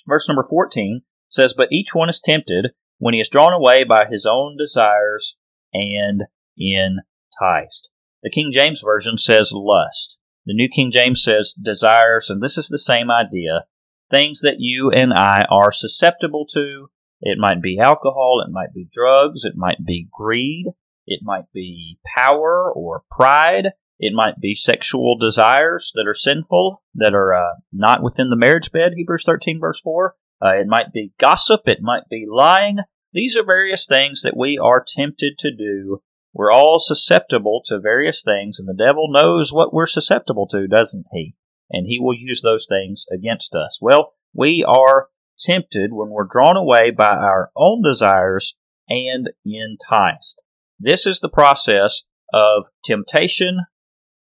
Verse 0.08 0.28
number 0.28 0.46
14 0.48 1.02
says, 1.30 1.54
But 1.56 1.72
each 1.72 1.94
one 1.94 2.10
is 2.10 2.20
tempted 2.20 2.72
when 2.98 3.14
he 3.14 3.20
is 3.20 3.30
drawn 3.30 3.54
away 3.54 3.84
by 3.84 4.06
his 4.10 4.26
own 4.26 4.58
desires 4.58 5.38
and 5.74 6.24
enticed. 6.58 7.90
The 8.24 8.30
King 8.30 8.52
James 8.54 8.82
Version 8.82 9.18
says 9.18 9.52
lust. 9.54 10.18
The 10.46 10.54
New 10.54 10.70
King 10.70 10.92
James 10.92 11.24
says 11.24 11.54
desires, 11.54 12.30
and 12.30 12.42
this 12.42 12.58
is 12.58 12.68
the 12.68 12.80
same 12.80 13.10
idea. 13.12 13.66
Things 14.10 14.42
that 14.42 14.60
you 14.60 14.92
and 14.92 15.14
I 15.14 15.46
are 15.50 15.72
susceptible 15.72 16.46
to, 16.54 16.90
it 17.22 17.38
might 17.40 17.62
be 17.62 17.80
alcohol, 17.80 18.44
it 18.46 18.52
might 18.52 18.74
be 18.74 18.88
drugs, 18.92 19.46
it 19.46 19.54
might 19.56 19.86
be 19.86 20.08
greed, 20.12 20.66
it 21.08 21.22
might 21.24 21.52
be 21.54 22.00
power 22.18 22.72
or 22.72 23.04
pride, 23.10 23.70
it 24.02 24.14
might 24.16 24.42
be 24.42 24.56
sexual 24.56 25.16
desires 25.16 25.92
that 25.94 26.08
are 26.08 26.16
sinful, 26.16 26.82
that 26.96 27.14
are 27.14 27.36
uh, 27.36 27.54
not 27.72 28.02
within 28.02 28.32
the 28.32 28.36
marriage 28.36 28.72
bed, 28.72 28.94
Hebrews 28.96 29.22
13, 29.28 29.60
verse 29.62 29.80
4. 29.84 30.16
Uh, 30.44 30.48
it 30.60 30.66
might 30.68 30.92
be 30.92 31.14
gossip, 31.20 31.62
it 31.66 31.84
might 31.84 32.10
be 32.10 32.26
lying. 32.28 32.78
These 33.14 33.38
are 33.38 33.46
various 33.46 33.86
things 33.86 34.24
that 34.24 34.36
we 34.36 34.58
are 34.58 34.84
tempted 34.84 35.38
to 35.38 35.56
do. 35.56 36.02
We're 36.34 36.52
all 36.52 36.80
susceptible 36.80 37.62
to 37.66 37.80
various 37.80 38.24
things, 38.24 38.58
and 38.58 38.68
the 38.68 38.88
devil 38.88 39.08
knows 39.08 39.54
what 39.54 39.72
we're 39.72 39.86
susceptible 39.86 40.48
to, 40.48 40.68
doesn't 40.68 41.06
he? 41.14 41.36
And 41.70 41.86
he 41.86 42.00
will 42.00 42.16
use 42.18 42.42
those 42.42 42.66
things 42.68 43.06
against 43.14 43.54
us. 43.54 43.78
Well, 43.80 44.14
we 44.34 44.66
are 44.68 45.10
tempted 45.38 45.92
when 45.94 46.10
we're 46.10 46.28
drawn 46.28 46.58
away 46.58 46.90
by 46.90 47.10
our 47.10 47.52
own 47.56 47.84
desires 47.84 48.56
and 48.90 49.30
enticed. 49.46 50.42
This 50.80 51.06
is 51.06 51.20
the 51.20 51.30
process 51.30 52.02
of 52.34 52.66
temptation 52.84 53.66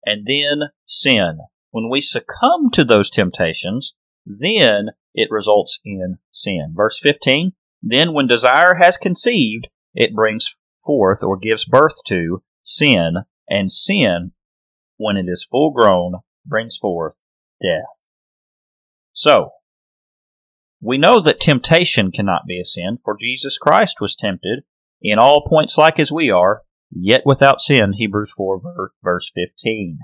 and 0.06 0.26
then 0.26 0.70
sin. 0.86 1.39
When 1.72 1.89
we 1.89 2.02
succumb 2.02 2.70
to 2.74 2.84
those 2.84 3.10
temptations, 3.10 3.96
then 4.26 4.91
it 5.13 5.30
results 5.32 5.80
in 5.84 6.18
sin. 6.32 6.74
Verse 6.76 7.00
15 7.00 7.54
Then 7.82 8.13
when 8.13 8.28
desire 8.28 8.76
has 8.82 8.98
conceived, 8.98 9.68
it 9.94 10.15
brings 10.15 10.56
forth 10.86 11.24
or 11.24 11.38
gives 11.38 11.65
birth 11.65 12.04
to 12.08 12.44
sin, 12.63 13.24
and 13.48 13.72
sin, 13.72 14.32
when 14.98 15.18
it 15.18 15.26
is 15.28 15.48
full 15.50 15.72
grown, 15.72 16.15
brings 16.46 16.78
forth 16.78 17.15
death. 17.62 17.86
So, 19.13 19.52
we 20.82 20.98
know 20.98 21.22
that 21.22 21.39
temptation 21.39 22.12
cannot 22.12 22.41
be 22.48 22.60
a 22.60 22.65
sin, 22.65 23.00
for 23.04 23.15
Jesus 23.20 23.58
Christ 23.58 23.98
was 24.00 24.15
tempted 24.15 24.63
in 25.02 25.20
all 25.20 25.46
points 25.48 25.78
like 25.78 26.00
as 26.00 26.12
we 26.12 26.30
are, 26.30 26.62
yet 26.91 27.24
without 27.26 27.62
sin. 27.62 27.93
Hebrews 27.93 28.32
4, 28.36 28.62
verse 29.04 29.32
15. 29.34 30.00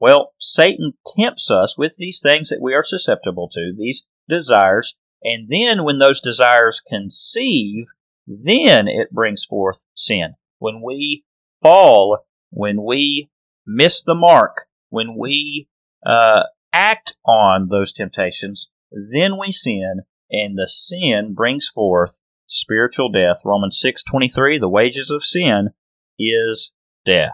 Well, 0.00 0.32
Satan 0.38 0.92
tempts 1.16 1.50
us 1.50 1.76
with 1.76 1.96
these 1.96 2.20
things 2.22 2.50
that 2.50 2.62
we 2.62 2.74
are 2.74 2.84
susceptible 2.84 3.48
to, 3.52 3.72
these 3.76 4.06
desires, 4.28 4.94
and 5.22 5.48
then 5.48 5.84
when 5.84 5.98
those 5.98 6.20
desires 6.20 6.80
conceive, 6.80 7.86
then 8.26 8.86
it 8.86 9.10
brings 9.10 9.44
forth 9.44 9.84
sin. 9.96 10.34
When 10.58 10.82
we 10.84 11.24
fall, 11.62 12.26
when 12.50 12.84
we 12.84 13.30
miss 13.66 14.02
the 14.02 14.14
mark, 14.14 14.66
when 14.90 15.16
we 15.18 15.68
uh, 16.06 16.44
act 16.72 17.16
on 17.24 17.68
those 17.68 17.92
temptations, 17.92 18.68
then 18.90 19.38
we 19.38 19.50
sin, 19.50 20.02
and 20.30 20.56
the 20.56 20.68
sin 20.68 21.34
brings 21.34 21.68
forth 21.68 22.20
spiritual 22.46 23.10
death. 23.10 23.40
Romans 23.44 23.80
6:23, 23.84 24.58
the 24.58 24.68
wages 24.68 25.10
of 25.10 25.24
sin 25.24 25.70
is 26.18 26.72
death. 27.06 27.32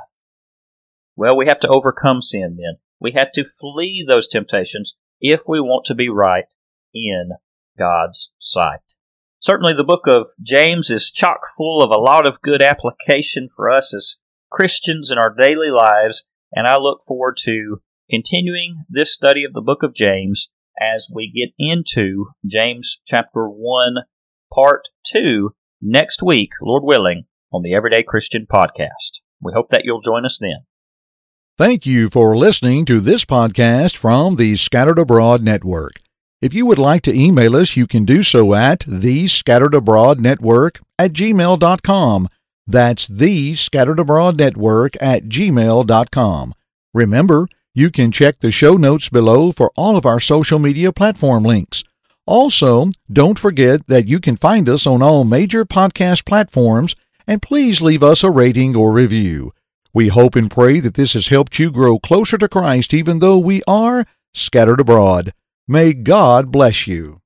Well, 1.17 1.37
we 1.37 1.47
have 1.47 1.61
to 1.61 1.69
overcome 1.69 2.23
sin 2.23 2.57
then. 2.59 2.79
We 3.01 3.13
have 3.13 3.33
to 3.33 3.45
flee 3.45 4.05
those 4.07 4.29
temptations 4.29 4.97
if 5.21 5.43
we 5.49 5.61
want 5.61 5.85
to 5.87 5.95
be 5.95 6.09
right 6.09 6.45
in 6.93 7.31
God's 7.79 8.33
sight. 8.39 8.95
Certainly, 9.41 9.75
the 9.77 9.85
book 9.85 10.07
of 10.07 10.29
James 10.43 10.91
is 10.91 11.11
chock 11.11 11.41
full 11.57 11.83
of 11.83 11.91
a 11.91 12.01
lot 12.01 12.27
of 12.27 12.41
good 12.41 12.63
application 12.63 13.49
for 13.55 13.71
us 13.71 13.95
as 13.95 14.17
Christians 14.51 15.11
in 15.11 15.19
our 15.19 15.35
daily 15.35 15.71
lives, 15.71 16.27
and 16.53 16.67
I 16.67 16.79
look 16.79 17.01
forward 17.07 17.37
to 17.45 17.83
continuing 18.09 18.85
this 18.89 19.13
study 19.13 19.45
of 19.45 19.53
the 19.53 19.61
book 19.61 19.83
of 19.83 19.95
James 19.95 20.49
as 20.81 21.09
we 21.13 21.31
get 21.31 21.55
into 21.59 22.29
James 22.47 23.01
chapter 23.07 23.47
1, 23.49 23.97
part 24.53 24.89
2 25.09 25.55
next 25.81 26.23
week, 26.23 26.51
Lord 26.63 26.83
willing, 26.85 27.25
on 27.55 27.63
the 27.63 27.75
Everyday 27.75 28.03
Christian 28.03 28.47
podcast. 28.53 29.21
We 29.41 29.53
hope 29.55 29.69
that 29.69 29.85
you'll 29.85 30.01
join 30.01 30.27
us 30.27 30.39
then. 30.41 30.67
Thank 31.57 31.87
you 31.87 32.11
for 32.11 32.37
listening 32.37 32.85
to 32.87 32.99
this 32.99 33.25
podcast 33.25 33.97
from 33.97 34.35
the 34.35 34.57
Scattered 34.57 34.99
Abroad 34.99 35.41
Network. 35.41 35.93
If 36.43 36.53
you 36.53 36.67
would 36.67 36.81
like 36.81 37.03
to 37.03 37.15
email 37.15 37.55
us, 37.55 37.77
you 37.77 37.87
can 37.87 38.05
do 38.05 38.25
so 38.25 38.55
at 38.55 38.85
the 38.89 39.29
Scattered 39.29 39.75
Abroad 39.75 40.21
Network 40.21 40.81
at 40.99 41.13
gmail.com. 41.13 42.29
That's 42.67 43.07
the 43.07 43.55
Scattered 43.55 44.01
Abroad 44.01 44.37
Network 44.37 45.01
at 45.01 45.27
gmail.com. 45.27 46.55
Remember, 46.93 47.49
you 47.73 47.91
can 47.91 48.11
check 48.11 48.41
the 48.41 48.51
show 48.51 48.75
notes 48.75 49.09
below 49.09 49.53
for 49.53 49.71
all 49.77 49.97
of 49.97 50.05
our 50.05 50.19
social 50.19 50.59
media 50.59 50.91
platform 50.93 51.45
links. 51.45 51.85
Also, 52.27 52.91
don't 53.13 53.39
forget 53.39 53.87
that 53.87 54.09
you 54.09 54.19
can 54.19 54.37
find 54.37 54.69
us 54.69 54.87
on 54.87 55.03
all 55.03 55.25
major 55.25 55.65
podcast 55.65 56.25
platforms 56.25 56.97
and 57.27 57.43
please 57.43 57.81
leave 57.81 58.03
us 58.03 58.23
a 58.23 58.31
rating 58.31 58.77
or 58.77 58.93
review. 58.93 59.53
We 59.93 60.09
hope 60.09 60.37
and 60.37 60.51
pray 60.51 60.81
that 60.81 60.95
this 60.95 61.15
has 61.15 61.29
helped 61.29 61.59
you 61.59 61.71
grow 61.71 61.99
closer 61.99 62.37
to 62.39 62.49
Christ 62.49 62.93
even 62.93 63.21
though 63.21 63.39
we 63.39 63.63
are 63.67 64.07
scattered 64.33 64.81
abroad. 64.81 65.33
May 65.67 65.93
God 65.95 66.53
bless 66.53 66.87
you. 66.87 67.21